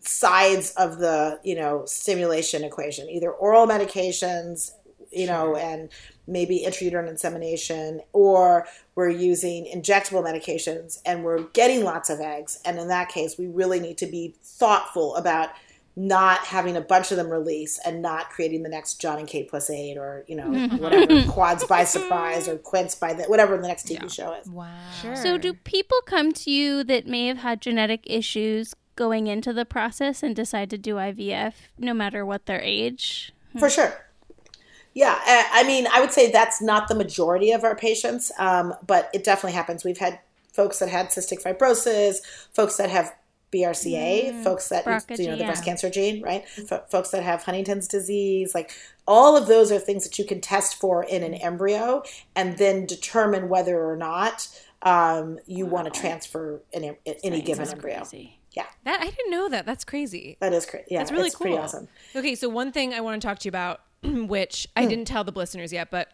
[0.00, 4.72] sides of the you know stimulation equation either oral medications
[5.12, 5.90] you know, and
[6.26, 12.58] maybe intrauterine insemination, or we're using injectable medications and we're getting lots of eggs.
[12.64, 15.50] And in that case, we really need to be thoughtful about
[15.94, 19.48] not having a bunch of them release and not creating the next Jon and Kate
[19.48, 23.68] plus eight or, you know, whatever, quads by surprise or quints by the, whatever the
[23.68, 24.48] next TV show is.
[24.48, 24.70] Wow.
[25.02, 25.16] Sure.
[25.16, 29.66] So, do people come to you that may have had genetic issues going into the
[29.66, 33.32] process and decide to do IVF no matter what their age?
[33.58, 34.06] For sure.
[34.94, 38.74] Yeah, uh, I mean, I would say that's not the majority of our patients, um,
[38.86, 39.84] but it definitely happens.
[39.84, 40.20] We've had
[40.52, 42.18] folks that had cystic fibrosis,
[42.52, 43.14] folks that have
[43.52, 46.44] BRCA, folks that BRCA you know the breast cancer gene, right?
[46.70, 48.72] F- folks that have Huntington's disease, like
[49.06, 52.02] all of those are things that you can test for in an embryo,
[52.34, 54.48] and then determine whether or not
[54.82, 57.98] um, you want to transfer an, any given embryo.
[57.98, 58.38] crazy.
[58.52, 59.64] Yeah, that I didn't know that.
[59.64, 60.36] That's crazy.
[60.40, 60.84] that is crazy.
[60.90, 61.46] Yeah, That's really it's cool.
[61.46, 61.88] pretty awesome.
[62.14, 64.66] Okay, so one thing I want to talk to you about, which.
[64.76, 66.08] I didn't tell the listeners yet, but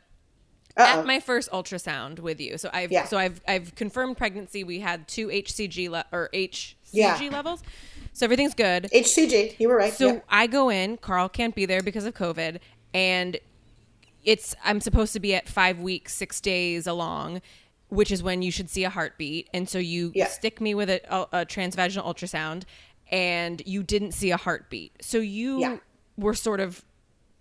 [0.78, 1.00] Uh-oh.
[1.00, 3.04] at my first ultrasound with you, so I've Yeah.
[3.04, 4.64] so I've I've confirmed pregnancy.
[4.64, 7.18] We had two HCG le- or HCG Yeah.
[7.30, 7.62] levels,
[8.12, 8.88] so everything's good.
[8.92, 9.92] HCG, you were right.
[9.92, 10.20] So yeah.
[10.28, 10.96] I go in.
[10.98, 12.58] Carl can't be there because of COVID,
[12.94, 13.38] and
[14.24, 17.42] it's I'm supposed to be at five weeks, six days along,
[17.88, 19.48] which is when you should see a heartbeat.
[19.54, 22.64] And so you stick me with a, a, a transvaginal ultrasound,
[23.10, 24.92] and you didn't see a heartbeat.
[25.00, 25.80] So you
[26.16, 26.84] were sort of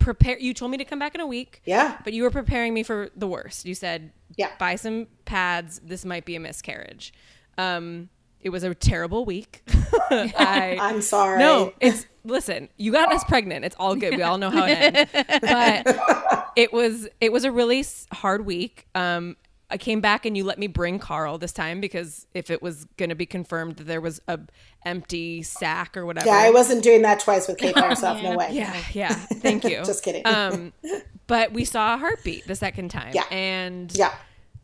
[0.07, 0.37] prepare.
[0.39, 1.61] You told me to come back in a week.
[1.65, 1.97] Yeah.
[2.03, 3.65] but you were preparing me for the worst.
[3.65, 4.51] You said, Yeah.
[4.57, 5.79] buy some pads.
[5.83, 7.13] This might be a miscarriage."
[7.57, 9.63] Um, it was a terrible week.
[10.09, 11.39] I, I'm sorry.
[11.39, 12.69] no, it's listen.
[12.77, 13.65] You got us pregnant.
[13.65, 14.15] It's all good.
[14.15, 15.11] We all know how it ends.
[15.41, 17.83] But it was it was a really
[18.13, 18.87] hard week.
[18.95, 19.35] Um,
[19.69, 22.85] I came back and you let me bring Carl this time because if it was
[22.95, 24.39] going to be confirmed that there was a
[24.85, 26.27] empty sack or whatever.
[26.27, 28.21] Yeah, I wasn't doing that twice with Kate by herself.
[28.23, 28.49] No way.
[28.51, 29.13] Yeah, yeah.
[29.13, 29.83] Thank you.
[29.83, 30.25] Just kidding.
[30.25, 30.71] Um,
[31.27, 33.11] but we saw a heartbeat the second time.
[33.13, 33.25] Yeah.
[33.29, 34.13] and Yeah.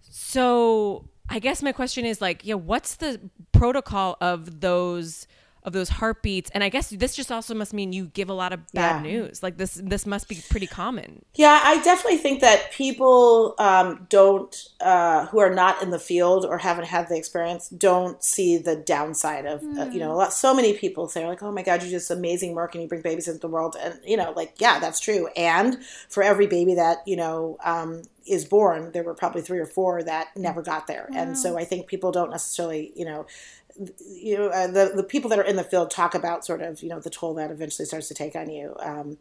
[0.02, 3.20] so I guess my question is like, yeah, what's the
[3.52, 5.28] protocol of those
[5.66, 6.50] of those heartbeats?
[6.52, 9.12] And I guess this just also must mean you give a lot of bad Yeah.
[9.12, 9.44] news.
[9.44, 11.24] Like this this must be pretty common.
[11.36, 16.46] Yeah, I definitely think that people um, don't, uh, who are not in the field
[16.46, 20.34] or haven't had the experience, don't see the downside of, uh, you know, a lot,
[20.34, 23.02] so many people say, like, oh my God, you're just amazing work and you bring
[23.02, 23.76] babies into the world.
[23.82, 25.28] And, you know, like, yeah, that's true.
[25.36, 25.78] And
[26.10, 30.02] for every baby that, you know, um, is born, there were probably three or four
[30.04, 31.10] that never got there.
[31.14, 33.26] And so I think people don't necessarily, you know,
[34.00, 36.82] you know, uh, the the people that are in the field talk about sort of
[36.84, 38.76] you know the toll that eventually starts to take on you.
[38.80, 39.18] Um,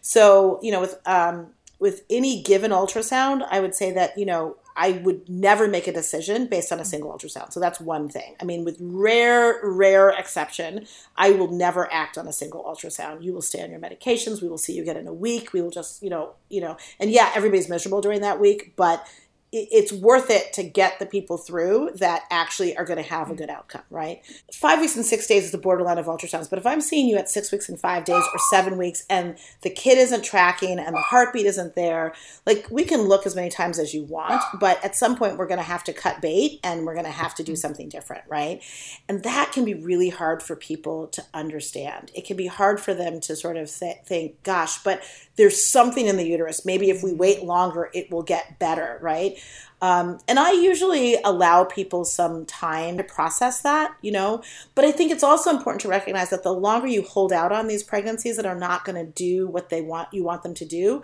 [0.00, 1.48] so you know, with um,
[1.78, 5.92] with any given ultrasound, I would say that you know I would never make a
[5.92, 7.52] decision based on a single ultrasound.
[7.52, 8.36] So that's one thing.
[8.40, 10.86] I mean, with rare rare exception,
[11.16, 13.22] I will never act on a single ultrasound.
[13.22, 14.42] You will stay on your medications.
[14.42, 15.52] We will see you again in a week.
[15.52, 19.06] We will just you know you know, and yeah, everybody's miserable during that week, but
[19.52, 23.30] it's worth it to get the people through that actually are going to have a
[23.30, 23.38] mm-hmm.
[23.38, 24.20] good outcome, right?
[24.52, 26.50] Five weeks and six days is the borderline of ultrasounds.
[26.50, 29.38] But if I'm seeing you at six weeks and five days or seven weeks and
[29.62, 32.12] the kid isn't tracking and the heartbeat isn't there,
[32.44, 35.46] like we can look as many times as you want, but at some point we're
[35.46, 37.58] going to have to cut bait and we're going to have to do mm-hmm.
[37.58, 38.62] something different, right?
[39.08, 42.10] And that can be really hard for people to understand.
[42.14, 45.02] It can be hard for them to sort of th- think, gosh, but
[45.36, 46.64] there's something in the uterus.
[46.64, 49.38] Maybe if we wait longer, it will get better, right?
[49.82, 54.42] Um, and I usually allow people some time to process that, you know.
[54.74, 57.68] But I think it's also important to recognize that the longer you hold out on
[57.68, 60.64] these pregnancies that are not going to do what they want you want them to
[60.64, 61.02] do,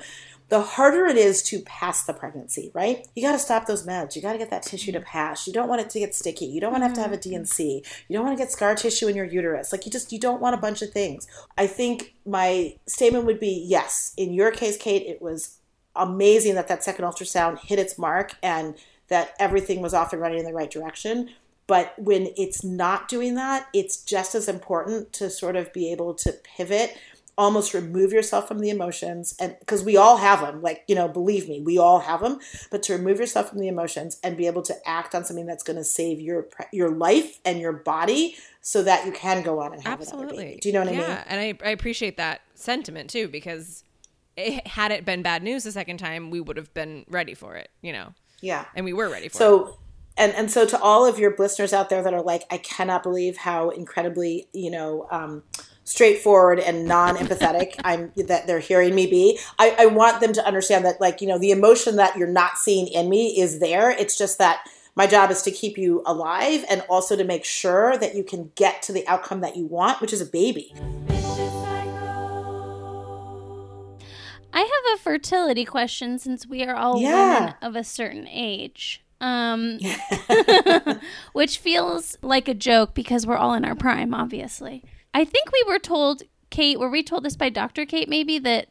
[0.53, 3.09] the harder it is to pass the pregnancy, right?
[3.15, 4.15] You got to stop those meds.
[4.15, 5.07] You got to get that tissue to mm-hmm.
[5.07, 5.47] pass.
[5.47, 6.45] You don't want it to get sticky.
[6.45, 7.43] You don't want to have to have a mm-hmm.
[7.45, 7.83] D&C.
[8.07, 9.73] You don't want to get scar tissue in your uterus.
[9.73, 11.27] Like you just you don't want a bunch of things.
[11.57, 14.13] I think my statement would be yes.
[14.19, 15.57] In your case, Kate, it was
[15.97, 18.75] amazing that that second ultrasound hit its mark and
[19.09, 21.31] that everything was off and running in the right direction.
[21.67, 26.13] But when it's not doing that, it's just as important to sort of be able
[26.17, 26.99] to pivot,
[27.39, 29.35] almost remove yourself from the emotions.
[29.41, 32.39] And because we all have them, like, you know, believe me, we all have them,
[32.71, 35.63] but to remove yourself from the emotions and be able to act on something that's
[35.63, 39.73] going to save your, your life and your body so that you can go on
[39.73, 40.45] and have another Absolutely.
[40.45, 40.61] baby.
[40.61, 41.01] Do you know what I mean?
[41.01, 43.83] Yeah, and I, I appreciate that sentiment too because
[44.37, 47.57] it, had it been bad news the second time, we would have been ready for
[47.57, 48.67] it, you know, Yeah.
[48.75, 49.39] and we were ready for it.
[49.39, 49.79] so
[50.17, 53.03] and and so to all of your listeners out there that are like i cannot
[53.03, 55.43] believe how incredibly you know um,
[55.85, 60.85] straightforward and non-empathetic i'm that they're hearing me be I, I want them to understand
[60.85, 64.17] that like you know the emotion that you're not seeing in me is there it's
[64.17, 68.15] just that my job is to keep you alive and also to make sure that
[68.15, 70.75] you can get to the outcome that you want which is a baby
[74.55, 77.39] I have a fertility question since we are all Yeah.
[77.41, 79.02] women of a certain age.
[79.23, 79.79] Um,
[81.33, 84.83] which feels like a joke because we're all in our prime, obviously.
[85.15, 87.87] I think we were told, Kate, were we told this by Dr.
[87.87, 88.67] Kate maybe that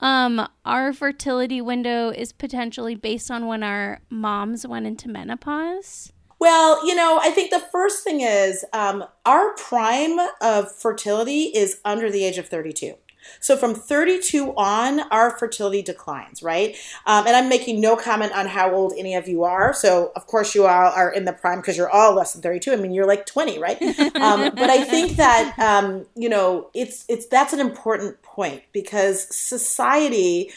[0.00, 6.12] um, our fertility window is potentially based on when our moms went into menopause?
[6.38, 11.80] Well, you know, I think the first thing is um, our prime of fertility is
[11.84, 12.94] under the age of 32.
[13.40, 16.76] So from 32 on, our fertility declines, right?
[17.06, 19.72] Um, and I'm making no comment on how old any of you are.
[19.72, 22.72] So of course you all are in the prime because you're all less than 32.
[22.72, 23.80] I mean, you're like 20, right?
[24.16, 29.34] Um, but I think that um, you know, it's it's that's an important point because
[29.34, 30.50] society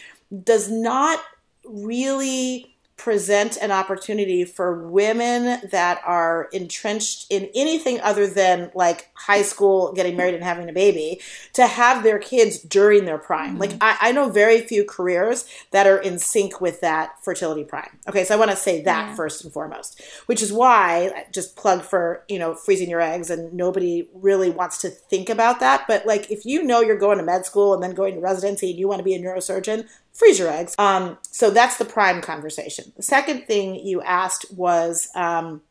[0.43, 1.19] does not
[1.65, 2.70] really
[3.01, 9.91] present an opportunity for women that are entrenched in anything other than like high school,
[9.93, 11.19] getting married and having a baby,
[11.53, 13.57] to have their kids during their prime.
[13.57, 13.81] Like mm-hmm.
[13.81, 17.89] I, I know very few careers that are in sync with that fertility prime.
[18.07, 19.15] Okay, so I want to say that Yeah.
[19.15, 23.51] first and foremost, which is why just plug for you know freezing your eggs, and
[23.51, 25.85] nobody really wants to think about that.
[25.87, 28.69] But like if you know you're going to med school and then going to residency
[28.69, 30.76] and you want to be a neurosurgeon, freeze your eggs.
[30.78, 32.91] Um, so that's the prime conversation.
[32.95, 35.62] The second thing you asked was um,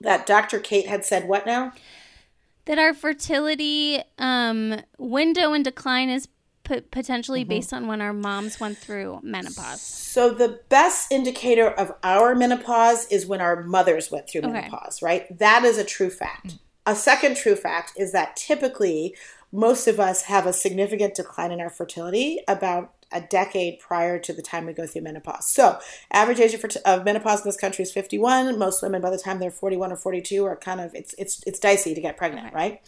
[0.00, 0.58] that Dr.
[0.60, 1.72] Kate had said what now?
[2.66, 6.28] That our fertility um, window and decline is
[6.64, 7.48] p- potentially Mm-hmm.
[7.50, 9.82] based on when our moms went through menopause.
[9.82, 14.52] So the best indicator of our menopause is when our mothers went through Okay.
[14.52, 15.26] menopause, right?
[15.38, 16.56] That is a true fact.
[16.86, 19.14] A second true fact is that typically
[19.52, 24.32] most of us have a significant decline in our fertility about a decade prior to
[24.32, 25.48] the time we go through menopause.
[25.48, 25.78] So,
[26.12, 28.58] average age of, of menopause in this country is 51.
[28.58, 31.58] Most women by the time they're 41 or 42 are kind of it's it's it's
[31.58, 32.80] dicey to get pregnant, right?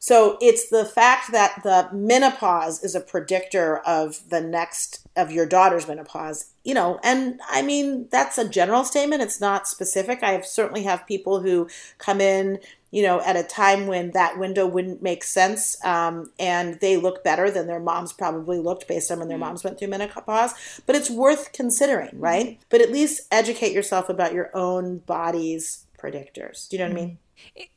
[0.00, 5.44] So it's the fact that the menopause is a predictor of the next of your
[5.44, 9.22] daughter's menopause, you know, and I mean that's a general statement.
[9.22, 10.22] It's not specific.
[10.22, 12.60] I have certainly have people who come in,
[12.90, 17.22] you know, at a time when that window wouldn't make sense, um, and they look
[17.22, 20.54] better than their moms probably looked based on when their moms went through menopause.
[20.86, 22.58] But it's worth considering, right?
[22.70, 26.68] But at least educate yourself about your own body's predictors.
[26.68, 27.18] Do you know what I mean?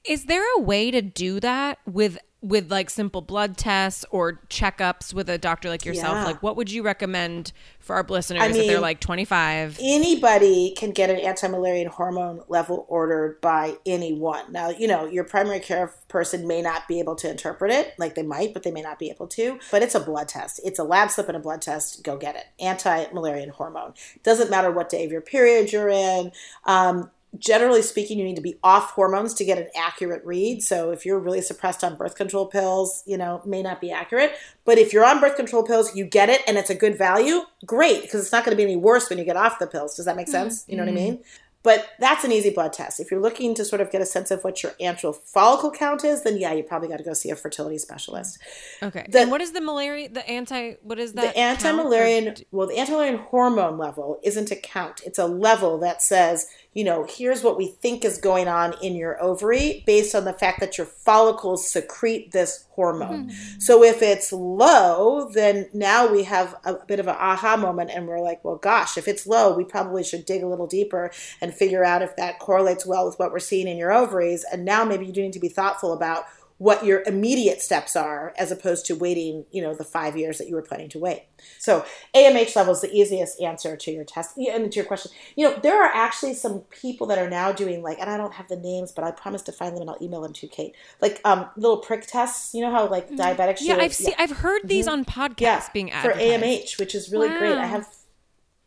[0.05, 5.13] Is there a way to do that with with like simple blood tests or checkups
[5.13, 6.15] with a doctor like yourself?
[6.15, 6.25] Yeah.
[6.25, 9.77] Like what would you recommend for our listeners I if they're like 25?
[9.81, 14.51] anybody can get an anti-Müllerian hormone level ordered by anyone.
[14.51, 18.15] Now, you know, your primary care person may not be able to interpret it, like
[18.15, 19.59] they might, but they may not be able to.
[19.69, 20.59] But it's a blood test.
[20.63, 22.03] It's a lab slip and a blood test.
[22.03, 22.45] Go get it.
[22.59, 23.93] Anti-malarial hormone.
[24.23, 26.31] Doesn't matter what day of your period you're in.
[26.65, 30.61] Um, generally speaking, you need to be off hormones to get an accurate read.
[30.61, 34.33] So if you're really suppressed on birth control pills, you know, may not be accurate.
[34.65, 37.41] But if you're on birth control pills, you get it and it's a good value,
[37.65, 39.95] great, because it's not going to be any worse when you get off the pills.
[39.95, 40.31] Does that make mm-hmm.
[40.31, 40.65] sense?
[40.67, 41.03] You know what I mm-hmm.
[41.03, 41.23] mean?
[41.63, 42.99] But that's an easy blood test.
[42.99, 46.03] If you're looking to sort of get a sense of what your antral follicle count
[46.03, 48.39] is, then yeah, you probably got to go see a fertility specialist.
[48.81, 49.05] Okay.
[49.07, 51.33] The- and what is the malaria the anti what is that?
[51.33, 55.01] The anti-Müllerian, well, the anti-Müllerian hormone level isn't a count.
[55.05, 58.95] It's a level that says, you know, here's what we think is going on in
[58.95, 63.25] your ovary based on the fact that your follicles secrete this hormone.
[63.25, 63.59] Mm-hmm.
[63.59, 68.07] So if it's low, then now we have a bit of an aha moment and
[68.07, 71.11] we're like, well, gosh, if it's low, we probably should dig a little deeper
[71.41, 74.45] and figure out if that correlates well with what we're seeing in your ovaries.
[74.49, 76.23] And now maybe you do need to be thoughtful about
[76.61, 80.47] what your immediate steps are as opposed to waiting, you know, the five years that
[80.47, 81.23] you were planning to wait.
[81.57, 81.83] So
[82.13, 85.11] AMH level is the easiest answer to your test and to your question.
[85.35, 88.35] You know, there are actually some people that are now doing like, and I don't
[88.35, 90.75] have the names, but I promise to find them and I'll email them to Kate.
[91.01, 92.53] Like um, little prick tests.
[92.53, 93.57] You know how like diabetics.
[93.61, 93.77] Yeah?
[93.77, 96.13] I've seen I've heard these on podcasts yeah, being for.
[96.13, 97.57] AMH, which is really great.
[97.57, 97.87] I have.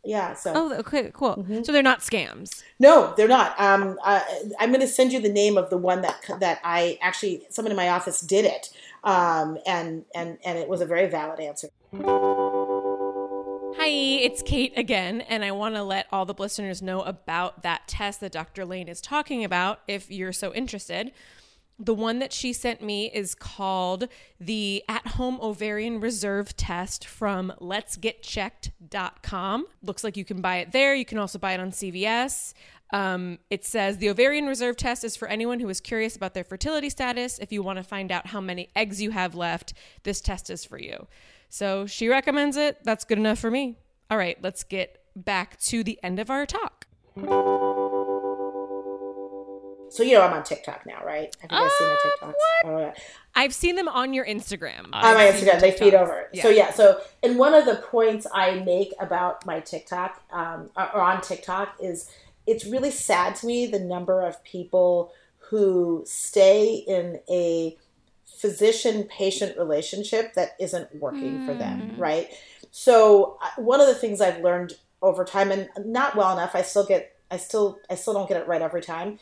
[0.05, 1.37] Yeah, so Oh, okay, cool.
[1.37, 1.63] Mm-hmm.
[1.63, 2.63] So they're not scams.
[2.79, 3.59] no, they're not.
[3.59, 4.23] Um, I,
[4.61, 7.71] I'm going to send you the name of the one that that I actually someone
[7.73, 8.69] in my office did it,
[9.03, 11.69] um, and and and it was a very valid answer.
[13.77, 17.89] Hi, it's Kate again, and I want to let all the listeners know about that
[17.89, 18.65] test that Dr.
[18.65, 21.13] Lane is talking about if you're so interested.
[21.79, 24.07] The one that she sent me is called
[24.39, 29.67] the At Home Ovarian Reserve Test from letsgetchecked.com.
[29.83, 30.95] Looks like you can buy it there.
[30.95, 32.55] You can also buy it on CVS.
[32.93, 36.45] Um, it says the ovarian reserve test is for anyone who is curious about their
[36.45, 37.41] fertility status.
[37.41, 40.65] If you want to find out how many eggs you have left, this test is
[40.65, 41.09] for you.
[41.49, 42.79] So she recommends it.
[42.85, 43.79] That's good enough for me.
[44.11, 46.87] All right, let's get back to the end of our talk.
[49.95, 51.35] So you know I'm on TikTok now, right?
[51.41, 52.33] Have you guys seen my Uh, TikToks?
[52.65, 52.95] Oh, yeah.
[53.37, 54.87] I've seen them on your Instagram.
[54.87, 55.61] on my I've Instagram.
[55.61, 55.79] They TikToks.
[55.79, 56.31] feed over.
[56.43, 56.73] So yeah.
[56.73, 61.77] So and one of the points I make about my TikTok um, or on TikTok
[61.81, 62.11] is
[62.45, 67.77] it's really sad to me the number of people who stay in a
[68.27, 72.29] physician patient relationship that isn't working for them, right?
[72.73, 76.63] So uh, one of the things I've learned over time, and not well enough, I
[76.63, 79.19] still get, I still, I still don't get it right every time.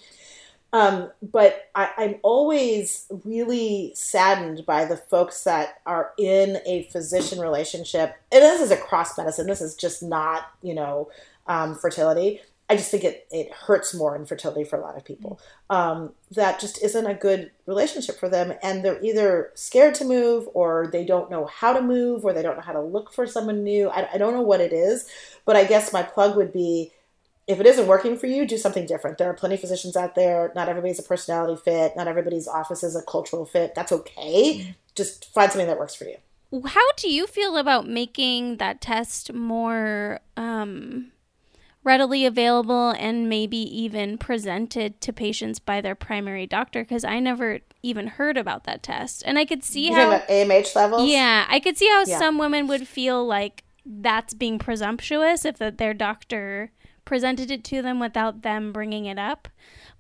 [0.73, 7.41] Um, but I, I'm always really saddened by the folks that are in a physician
[7.41, 8.15] relationship.
[8.31, 9.47] And this is across medicine.
[9.47, 11.11] This is just not, you know,
[11.47, 12.41] um, fertility.
[12.71, 15.39] I just think it, it hurts more in fertility for a lot of people.
[15.69, 18.55] Um, that just isn't a good relationship for them.
[18.63, 22.41] And they're either scared to move or they don't know how to move or they
[22.41, 23.91] don't know how to look for someone new.
[23.91, 25.07] I, I don't know what it is.
[25.45, 26.93] But I guess my plug would be
[27.47, 29.19] if it isn't working for you, do something different.
[29.19, 30.53] There are plenty of physicians out there.
[30.55, 31.97] Not everybody's a personality fit.
[31.97, 33.75] Not everybody's office is a cultural fit.
[33.75, 34.77] That's okay.
[34.95, 36.17] Just find something that works for you.
[36.67, 41.11] How do you feel about making that test more um,
[41.83, 46.83] readily available and maybe even presented to patients by their primary doctor?
[46.83, 50.19] Because I never even heard about that test, and I could see You how.
[50.29, 51.09] AMH levels?
[51.11, 52.19] Yeah, I could see how Yeah.
[52.19, 56.71] some women would feel like that's being presumptuous if that their doctor
[57.05, 59.49] presented it to them without them bringing it up.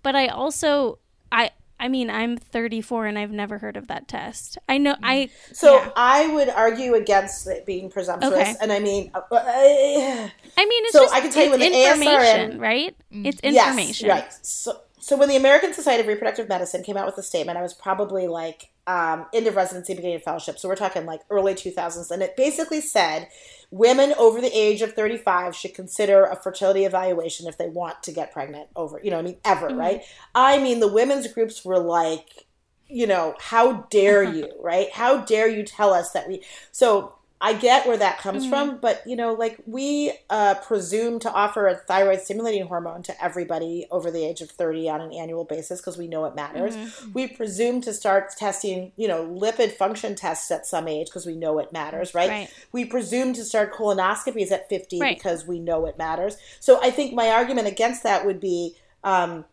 [0.03, 0.99] But I also
[1.31, 1.51] I
[1.81, 4.57] I mean, I'm 34 and I've never heard of that test.
[4.69, 5.91] I know I So yeah.
[5.97, 8.33] I would argue against it being presumptuous.
[8.35, 8.55] Okay.
[8.61, 11.59] And I mean, uh, uh, I mean, it's So just I can tell you when
[11.61, 12.97] the information, ASRM right?
[13.11, 14.09] It's Yes, information.
[14.11, 14.33] right.
[14.47, 17.63] So, so when the American Society of Reproductive Medicine came out with a statement, I
[17.63, 20.61] was probably like um, end of residency, beginning of fellowship.
[20.61, 22.09] So we're talking like early 2000s.
[22.13, 23.27] And it basically said
[23.73, 28.13] women over the age of 35 should consider a fertility evaluation if they want to
[28.13, 30.05] get pregnant over, you know, I mean, ever, right?
[30.37, 32.47] I mean, the women's groups were like,
[32.87, 34.89] you know, how dare you, right?
[34.93, 36.45] How dare you tell us that we.
[36.71, 41.33] So I get where that comes from, but you know, like we uh, presume to
[41.33, 45.45] offer a thyroid stimulating hormone to everybody over the age of 30 on an annual
[45.45, 46.77] basis because we know it matters.
[47.13, 51.35] We presume to start testing, you know, lipid function tests at some age because we
[51.35, 52.31] know it matters, right?
[52.31, 52.51] Right.
[52.71, 55.19] We presume to start colonoscopies at 50 Right.
[55.19, 56.37] because we know it matters.
[56.61, 59.45] So I think my argument against that would be um,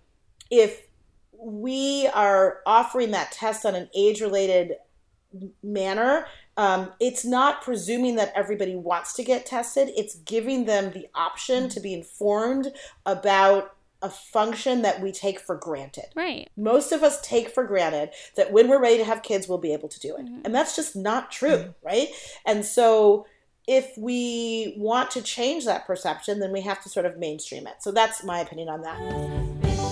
[0.52, 0.84] if
[1.42, 4.76] we are offering that test on an age related
[5.64, 6.26] manner,
[6.60, 9.92] um, it's not presuming that everybody wants to get tested.
[9.96, 12.74] It's giving them the option to be informed
[13.06, 16.08] about a function that we take for granted.
[16.18, 16.50] Right.
[16.58, 19.72] Most of us take for granted that when we're ready to have kids, we'll be
[19.72, 20.28] able to do it.
[20.44, 22.10] And that's just not true, right?
[22.46, 23.26] And so
[23.66, 27.76] if we want to change that perception, then we have to sort of mainstream it.
[27.80, 29.89] So that's my opinion on that.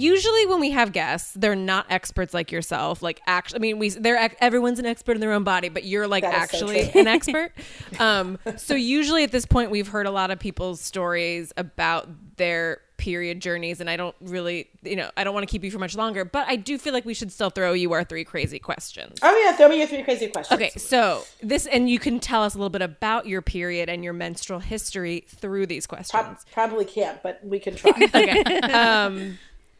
[0.00, 3.02] Usually when we have guests, they're not experts like yourself.
[3.02, 6.06] Like actually, I mean, we they're everyone's an expert in their own body, but you're
[6.06, 7.00] like That so actually true.
[7.00, 7.52] an expert.
[7.98, 12.80] Um, so usually at this point, we've heard a lot of people's stories about their
[12.96, 15.78] period journeys, and I don't really, you know, I don't want to keep you for
[15.78, 18.58] much longer, but I do feel like we should still throw you our three crazy
[18.58, 19.18] questions.
[19.22, 20.60] Oh, yeah, throw me your three crazy questions.
[20.60, 24.04] Okay, so this, and you can tell us a little bit about your period and
[24.04, 26.10] your menstrual history through these questions.
[26.10, 27.90] Prob- probably can't, but we can try.
[28.14, 28.42] okay.
[28.60, 29.38] Um,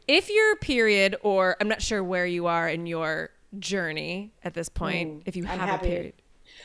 [0.08, 4.68] if your period, or I'm not sure where you are in your journey at this
[4.68, 6.14] point, if you I'm have a period.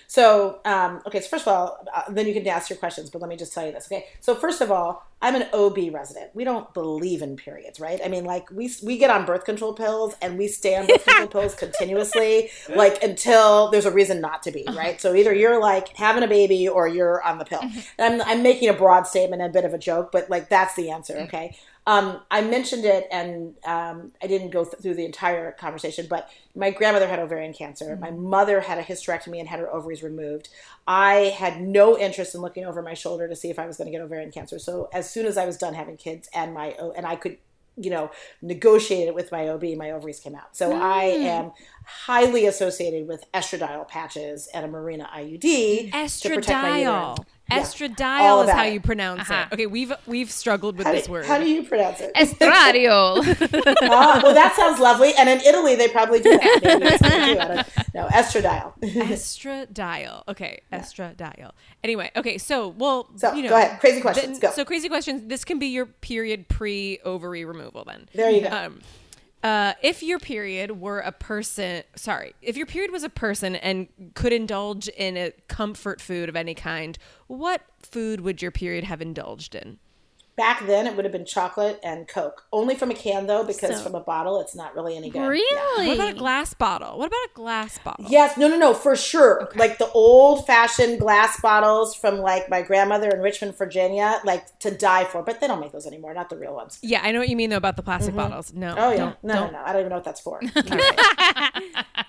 [0.08, 3.22] So, um, okay, so first of all, uh, then you can ask your questions, but
[3.22, 4.06] let me just tell you this, okay?
[4.20, 6.32] So, first of all, I'm an OB resident.
[6.34, 8.00] We don't believe in periods, right?
[8.04, 11.04] I mean, like, we, we get on birth control pills and we stay on birth
[11.06, 15.02] control pills continuously, like, until there's a reason not to be, right?
[15.02, 17.62] So, either you're like having a baby or you're on the pill.
[17.98, 20.76] And I'm, I'm making a broad statement, a bit of a joke, but like, that's
[20.76, 21.58] the answer, okay?
[21.86, 26.08] Um, I mentioned it, and um, I didn't go th- through the entire conversation.
[26.10, 27.98] But my grandmother had ovarian cancer.
[27.98, 30.50] My mother had a hysterectomy and had her ovaries removed.
[30.88, 33.88] I had no interest in looking over my shoulder to see if I was going
[33.88, 34.60] to get ovarian cancer.
[34.60, 37.38] So as soon as I was done having kids, and my and I could,
[37.76, 38.12] you know,
[38.42, 40.56] negotiate it with my OB, my ovaries came out.
[40.56, 41.52] So I am
[41.86, 46.94] highly associated with estradiol patches and a Mirena IUD to protect my uterine.
[46.94, 47.26] Estradiol.
[47.52, 48.74] Yeah, Estradiol is how it.
[48.74, 49.46] you pronounce Uh-huh.
[49.52, 49.54] it.
[49.54, 51.26] Okay, we've we've struggled with How this do, word.
[51.26, 52.14] how do you pronounce it?
[52.16, 53.76] Estradiol.
[53.82, 55.14] Ah, well, that sounds lovely.
[55.16, 56.60] And in Italy, they probably do that.
[56.64, 58.00] Maybe that's what they do.
[58.00, 58.12] I.
[58.22, 58.74] Estradiol.
[58.82, 60.24] Estradiol.
[60.28, 61.52] Okay, estradiol.
[61.84, 63.80] Anyway, okay, so well, So, you know, go ahead.
[63.80, 64.40] Crazy questions.
[64.40, 64.56] then- Go.
[64.56, 65.24] So crazy questions.
[65.28, 67.84] This can be your period pre ovary removal.
[67.86, 68.50] Then There you go.
[68.50, 68.82] Um,
[69.44, 73.90] uh, if your period were a person, sorry, if your period was a person and
[74.14, 79.02] could indulge in a comfort food of any kind, what food would your period have
[79.02, 79.78] indulged in?
[80.36, 82.46] Back then it would have been chocolate and Coke.
[82.52, 85.20] Only from a can though, because So- from a bottle it's not really any good.
[85.20, 85.28] Yeah.
[85.28, 85.88] Really?
[85.88, 86.98] What about a glass bottle?
[86.98, 88.06] What about a glass bottle?
[88.08, 89.50] Yes, no, no, no, for sure.
[89.56, 94.72] Like the old fashioned glass bottles from like my grandmother in Richmond, Virginia, like to
[94.72, 95.22] die for.
[95.24, 96.80] But they don't make those anymore, not the real ones.
[96.82, 98.30] Yeah, I know what you mean though about the plastic mm-hmm.
[98.30, 98.54] bottles.
[98.54, 98.76] No.
[98.78, 99.54] Oh yeah, don't- no, don't.
[99.54, 99.66] no, no.
[99.66, 100.40] I don't even know what that's for.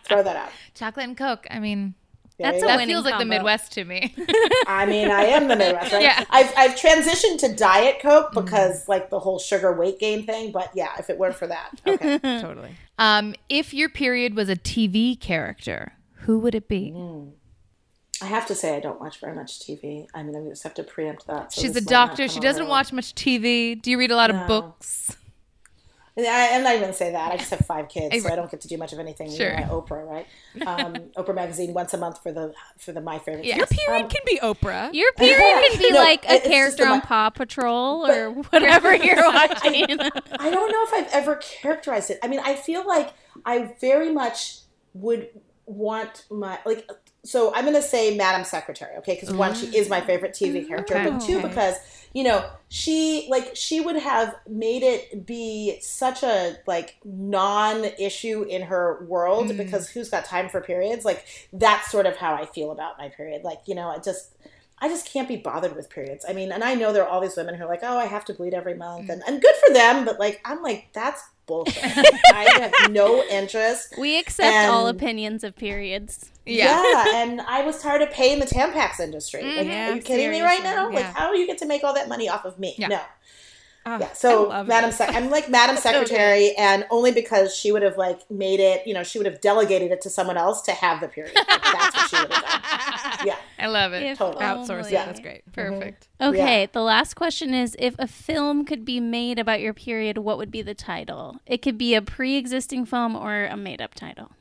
[0.07, 0.51] Throw that out.
[0.75, 1.47] Chocolate and Coke.
[1.51, 2.04] I mean, There
[2.39, 3.24] That's you a that winning feels like the.
[3.24, 4.14] Midwest to me.
[4.66, 6.03] I mean, I am the Midwest, right?
[6.03, 6.24] Yeah.
[6.30, 10.51] I've I've transitioned to Diet Coke because like the whole sugar weight gain thing.
[10.51, 12.18] But yeah, if it weren't for that, okay.
[12.41, 12.70] Totally.
[12.99, 16.93] um, if your period was a TV character, who would it be?
[18.20, 20.07] I have to say I don't watch very much TV.
[20.14, 21.53] I mean, I just have to preempt that.
[21.53, 22.28] so She's a this might not doctor.
[22.28, 23.80] She doesn't watch much TV.
[23.80, 25.16] Do you read a lot of books?
[26.17, 27.33] I, I'm not even gonna say that.
[27.33, 29.33] I just have five kids, so I- I don't get to do much of anything.
[29.35, 29.51] Sure.
[29.53, 30.27] You know, Oprah, right?
[30.67, 33.45] Um, Oprah magazine once a month for the for the my favorite.
[33.47, 33.57] Yeah.
[33.57, 33.81] Your Things.
[33.85, 34.91] period Um, can be Oprah.
[34.95, 39.17] Your period can be No, like a character on mi- Paw Patrol or whatever you're
[39.17, 39.85] watching.
[40.01, 42.21] I don't know if I've ever characterized it.
[42.23, 43.12] I mean, I feel like
[43.45, 44.59] I very much
[44.95, 45.29] would
[45.67, 46.89] want my like.
[47.25, 49.14] So I'm going to say Madam Secretary, okay?
[49.14, 50.07] Because one, she is my mm.
[50.07, 50.68] favorite TV mm-hmm.
[50.68, 51.11] character, Okay.
[51.11, 51.49] but two, Okay.
[51.49, 51.77] because
[52.12, 58.62] you know she like she would have made it be such a like non-issue in
[58.62, 59.57] her world mm.
[59.57, 61.05] because who's got time for periods?
[61.05, 63.43] Like that's sort of how I feel about my period.
[63.43, 64.37] Like you know, I just
[64.79, 66.27] I just can't be bothered with periods.
[66.29, 68.05] I mean, and I know there are all these women who are like, oh, I
[68.07, 69.14] have to bleed every month, mm.
[69.14, 71.83] and, and good for them, but like, I'm like, that's bullshit.
[72.33, 73.95] I have no interest.
[73.99, 76.31] We accept all opinions of periods.
[76.47, 77.05] Yeah.
[77.15, 79.43] and I was tired of paying the Tampax industry.
[79.43, 80.07] Like, Yeah, are you mm-hmm.
[80.07, 80.91] kidding me right seriously, now?
[80.91, 82.75] Like, how do you get to make all that money off of me?
[82.79, 82.89] Yeah.
[82.89, 83.01] No.
[83.87, 84.97] Oh, Yeah, so Madam this.
[84.97, 88.95] Sec- I'm like Madam Secretary, and only because she would have like made it, you
[88.95, 91.35] know, she would have delegated it to someone else to have the period.
[91.37, 92.61] Like, that's what she would have done.
[93.26, 94.03] Yeah, I love it.
[94.03, 94.45] If Totally.
[94.45, 94.89] Outsource only.
[94.91, 95.07] it.
[95.07, 95.43] That's great.
[95.53, 95.74] Mm-hmm.
[95.78, 96.09] Perfect.
[96.20, 96.66] Okay, Yeah.
[96.72, 100.51] the last question is if a film could be made about your period, what would
[100.51, 101.39] be the title?
[101.47, 104.32] It could be a pre existing film or a made up title.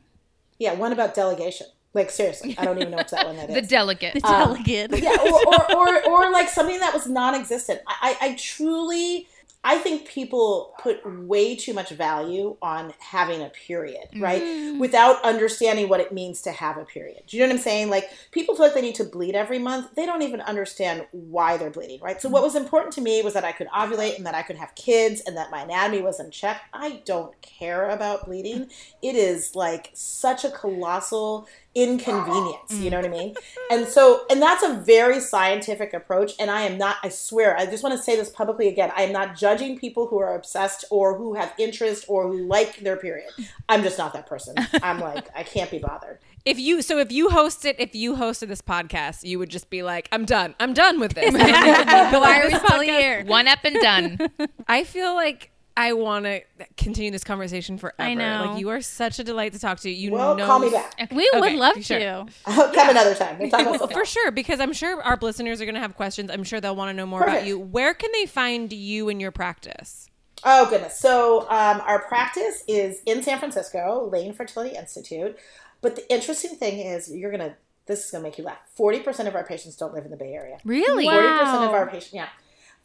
[0.59, 0.73] yeah.
[0.73, 1.67] One about delegation.
[1.93, 3.55] Like seriously, I don't even know what that one that is.
[3.55, 4.15] The delegate.
[4.15, 4.99] The um, delegate.
[4.99, 7.81] yeah, or, or, or, or like something that was non-existent.
[7.87, 9.27] I, I, I truly,
[9.63, 14.41] I think people put way too much value on having a period, right?
[14.41, 14.77] Mm.
[14.77, 17.21] Without understanding what it means to have a period.
[17.27, 17.89] Do you know what I'm saying?
[17.89, 19.95] Like people feel like they need to bleed every month.
[19.95, 22.21] They don't even understand why they're bleeding, right?
[22.21, 24.57] So what was important to me was that I could ovulate and that I could
[24.57, 26.63] have kids and that my anatomy was in check.
[26.73, 28.69] I don't care about bleeding.
[29.01, 32.73] It is like such a colossal inconvenience.
[32.73, 33.35] You know what I mean?
[33.71, 36.33] And so, and that's a very scientific approach.
[36.39, 38.91] And I am not, I swear, I just want to say this publicly again.
[38.95, 42.81] I am not judging people who are obsessed or who have interest or who like
[42.81, 43.29] their period.
[43.67, 44.55] I'm just not that person.
[44.83, 46.19] I'm like, I can't be bothered.
[46.45, 49.81] If you so if you hosted if you hosted this podcast, you would just be
[49.81, 50.55] like, I'm done.
[50.59, 51.33] I'm done with this.
[51.33, 53.23] Why are we still here?
[53.23, 54.19] One up and done.
[54.67, 56.41] I feel like I want to
[56.77, 57.95] continue this conversation forever.
[57.97, 58.45] I know.
[58.45, 59.89] Like you are such a delight to talk to.
[59.89, 61.11] You Well, know call me back.
[61.11, 61.99] We would love sure.
[61.99, 62.25] to.
[62.45, 63.39] I'll come another time.
[63.39, 66.29] We'll talk about for sure, because I'm sure our listeners are going to have questions.
[66.29, 67.57] I'm sure they'll want to know more about you.
[67.57, 70.09] Where can they find you in your practice?
[70.43, 70.99] Oh goodness!
[70.99, 75.37] So um, our practice is in San Francisco, Lane Fertility Institute.
[75.81, 77.55] But the interesting thing is, you're gonna.
[77.85, 78.59] This is gonna make you laugh.
[78.75, 80.57] Forty percent of our patients don't live in the Bay Area.
[80.65, 81.05] Really?
[81.05, 82.27] Forty percent of our patients, yeah.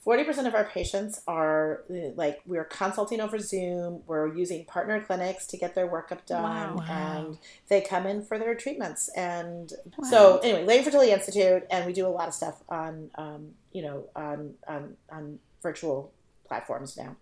[0.08, 1.84] Forty percent of our patients are
[2.16, 4.02] like we're consulting over Zoom.
[4.06, 6.84] We're using partner clinics to get their workup done, Wow.
[6.88, 7.38] and
[7.68, 9.10] they come in for their treatments.
[9.14, 9.70] And
[10.08, 13.82] so, anyway, Lane Fertility Institute, and we do a lot of stuff on, um, you
[13.82, 16.10] know, on on on virtual
[16.46, 17.14] platforms now.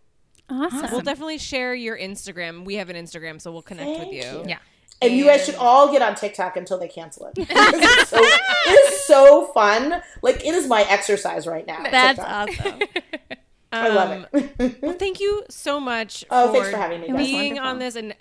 [0.49, 0.93] Awesome.
[0.93, 2.65] We'll definitely share your Instagram.
[2.65, 4.23] We have an Instagram, so we'll connect with you.
[4.23, 4.45] you.
[4.47, 4.59] Yeah.
[5.03, 7.35] And you guys should all get on TikTok until they cancel it.
[7.37, 10.03] it's, so, it is so fun.
[10.23, 11.83] Like it is my exercise right now.
[11.91, 12.49] That's TikTok.
[12.49, 12.81] awesome.
[13.73, 14.53] I love it.
[14.59, 16.25] Um, well, thank you so much.
[16.31, 17.13] Oh, thanks for having me.
[17.13, 18.15] Being on this and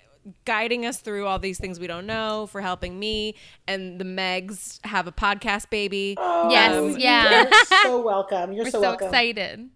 [0.44, 3.36] guiding us through all these things we don't know, for helping me
[3.68, 6.16] and the Megs have a podcast baby.
[6.18, 7.44] Oh, Yes, yeah.
[7.44, 8.52] You're so welcome.
[8.52, 9.06] You're We're so, so welcome.
[9.06, 9.70] excited.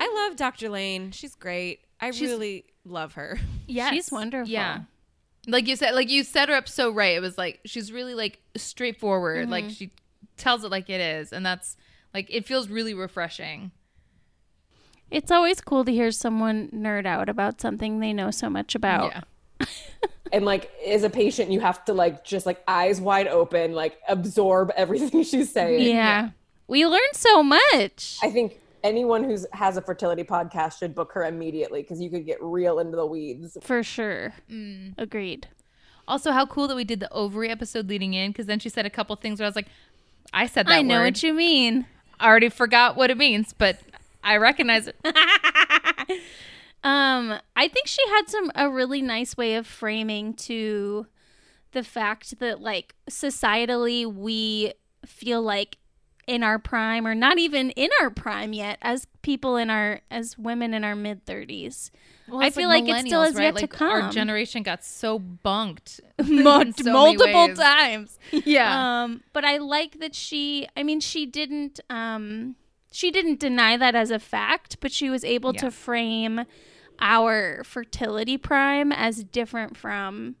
[0.00, 0.68] I love Dr.
[0.70, 1.10] Lane.
[1.12, 1.80] She's great.
[2.00, 3.38] I really love her.
[3.70, 4.50] Yeah, She's wonderful.
[4.50, 4.80] Yeah.
[5.46, 7.14] Like you said, like you set her up so right.
[7.14, 9.50] It was like she's really like straightforward.
[9.50, 9.72] Like mm-hmm.
[9.74, 9.90] she
[10.38, 11.76] tells it like it is, and that's
[12.14, 13.72] like it feels really refreshing.
[15.10, 19.24] It's always cool to hear someone nerd out about something they know so much about.
[19.60, 19.66] Yeah.
[20.32, 23.98] and like as a patient you have to like just like eyes wide open like
[24.08, 26.30] absorb everything she's saying Yeah.
[26.66, 28.18] We learned so much.
[28.22, 32.26] i think anyone who's has a fertility podcast should book her immediately because you could
[32.26, 34.34] get real into the weeds For sure.
[34.50, 34.94] Mm.
[34.98, 35.48] Agreed.
[36.06, 38.86] Also, how cool that we did the ovary episode leading in, because then she said
[38.86, 39.68] a couple things where I was like,
[40.32, 41.04] I said that I know word.
[41.04, 41.86] what you mean.
[42.18, 43.78] I already forgot what it means, but
[44.24, 44.96] I recognize it.
[46.84, 51.06] Um, I think she had some a really nice way of framing to
[51.72, 54.72] the fact that like societally we
[55.04, 55.76] feel like
[56.28, 60.36] in our prime or not even in our prime yet as people in our as
[60.38, 61.90] women in our mid 30s.
[62.28, 63.44] Well, I feel like it still has right?
[63.44, 64.10] yet to Like, Our come.
[64.10, 68.18] generation got so bunked Mul- so multiple times.
[68.44, 69.02] Yeah.
[69.04, 70.68] Um, but I like that she.
[70.76, 71.80] I mean, she didn't.
[71.88, 72.56] Um,
[72.92, 75.60] she didn't deny that as a fact, but she was able Yeah.
[75.62, 76.44] to frame
[77.00, 80.36] our fertility prime as different from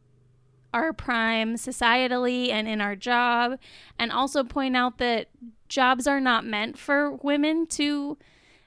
[0.74, 3.58] our prime societally and in our job,
[3.98, 5.28] and also point out that
[5.68, 8.16] jobs are not meant for women to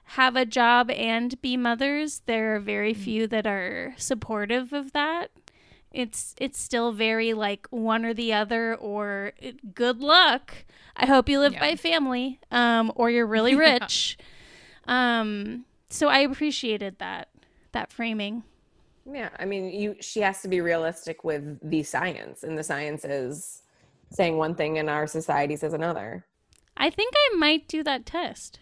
[0.03, 2.21] have a job and be mothers.
[2.25, 5.31] There are very few that are supportive of that
[5.93, 9.33] it's it's still very like one or the other or
[9.73, 10.63] good luck
[10.95, 11.59] i hope you live Yeah.
[11.59, 14.17] by family um or you're really rich
[14.85, 17.27] um so i appreciated that
[17.73, 18.43] that framing
[19.05, 23.03] Yeah, I mean, you she has to be realistic with the science, and the science
[23.03, 23.63] is
[24.11, 26.23] saying one thing and our society says another.
[26.77, 28.59] I think i might do that test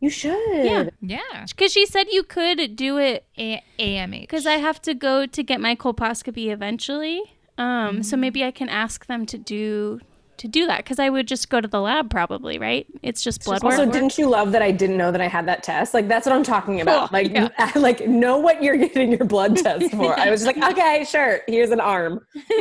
[0.00, 0.36] You should.
[0.64, 0.90] Yeah.
[1.00, 1.44] yeah.
[1.48, 4.20] because she said you could do it A- AMH.
[4.22, 7.22] because i have to go to get my colposcopy eventually
[7.58, 10.00] um so maybe i can ask them to do
[10.36, 13.42] to do that because i would just go to the lab probably right it's just
[13.44, 15.94] blood work Also, didn't you love that I didn't know that I had that test?
[15.94, 17.08] Like that's what I'm talking about.
[17.08, 20.18] Cool, Like, like know what you're getting your blood test for.
[20.18, 21.40] I was just like, okay, sure.
[21.48, 22.20] Here's an arm.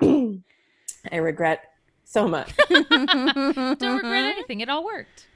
[1.12, 1.67] I regret
[2.08, 2.50] so much.
[2.68, 4.60] Don't regret anything.
[4.60, 5.26] It all worked.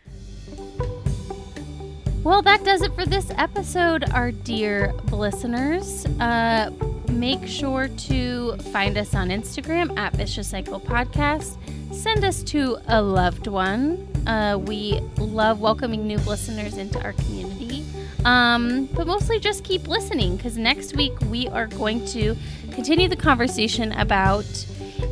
[2.24, 6.06] Well, that does it for this episode, our dear listeners.
[6.18, 6.70] Uh,
[7.10, 11.58] make sure to find us on Instagram at Vicious Cycle Podcast.
[11.92, 14.08] Send us to a loved one.
[14.26, 17.84] Uh, we love welcoming new listeners into our community.
[18.24, 22.36] Um, but mostly just keep listening because next week we are going to
[22.70, 24.46] continue the conversation about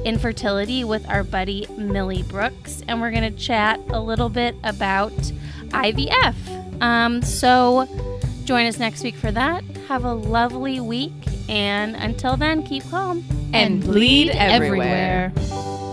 [0.04, 5.12] infertility with our buddy Millie Brooks, and we're going to chat a little bit about
[5.68, 6.82] IVF.
[6.82, 7.86] Um, so
[8.44, 9.62] join us next week for that.
[9.88, 11.12] Have a lovely week,
[11.48, 15.32] and until then, keep calm And bleed everywhere.
[15.36, 15.89] everywhere.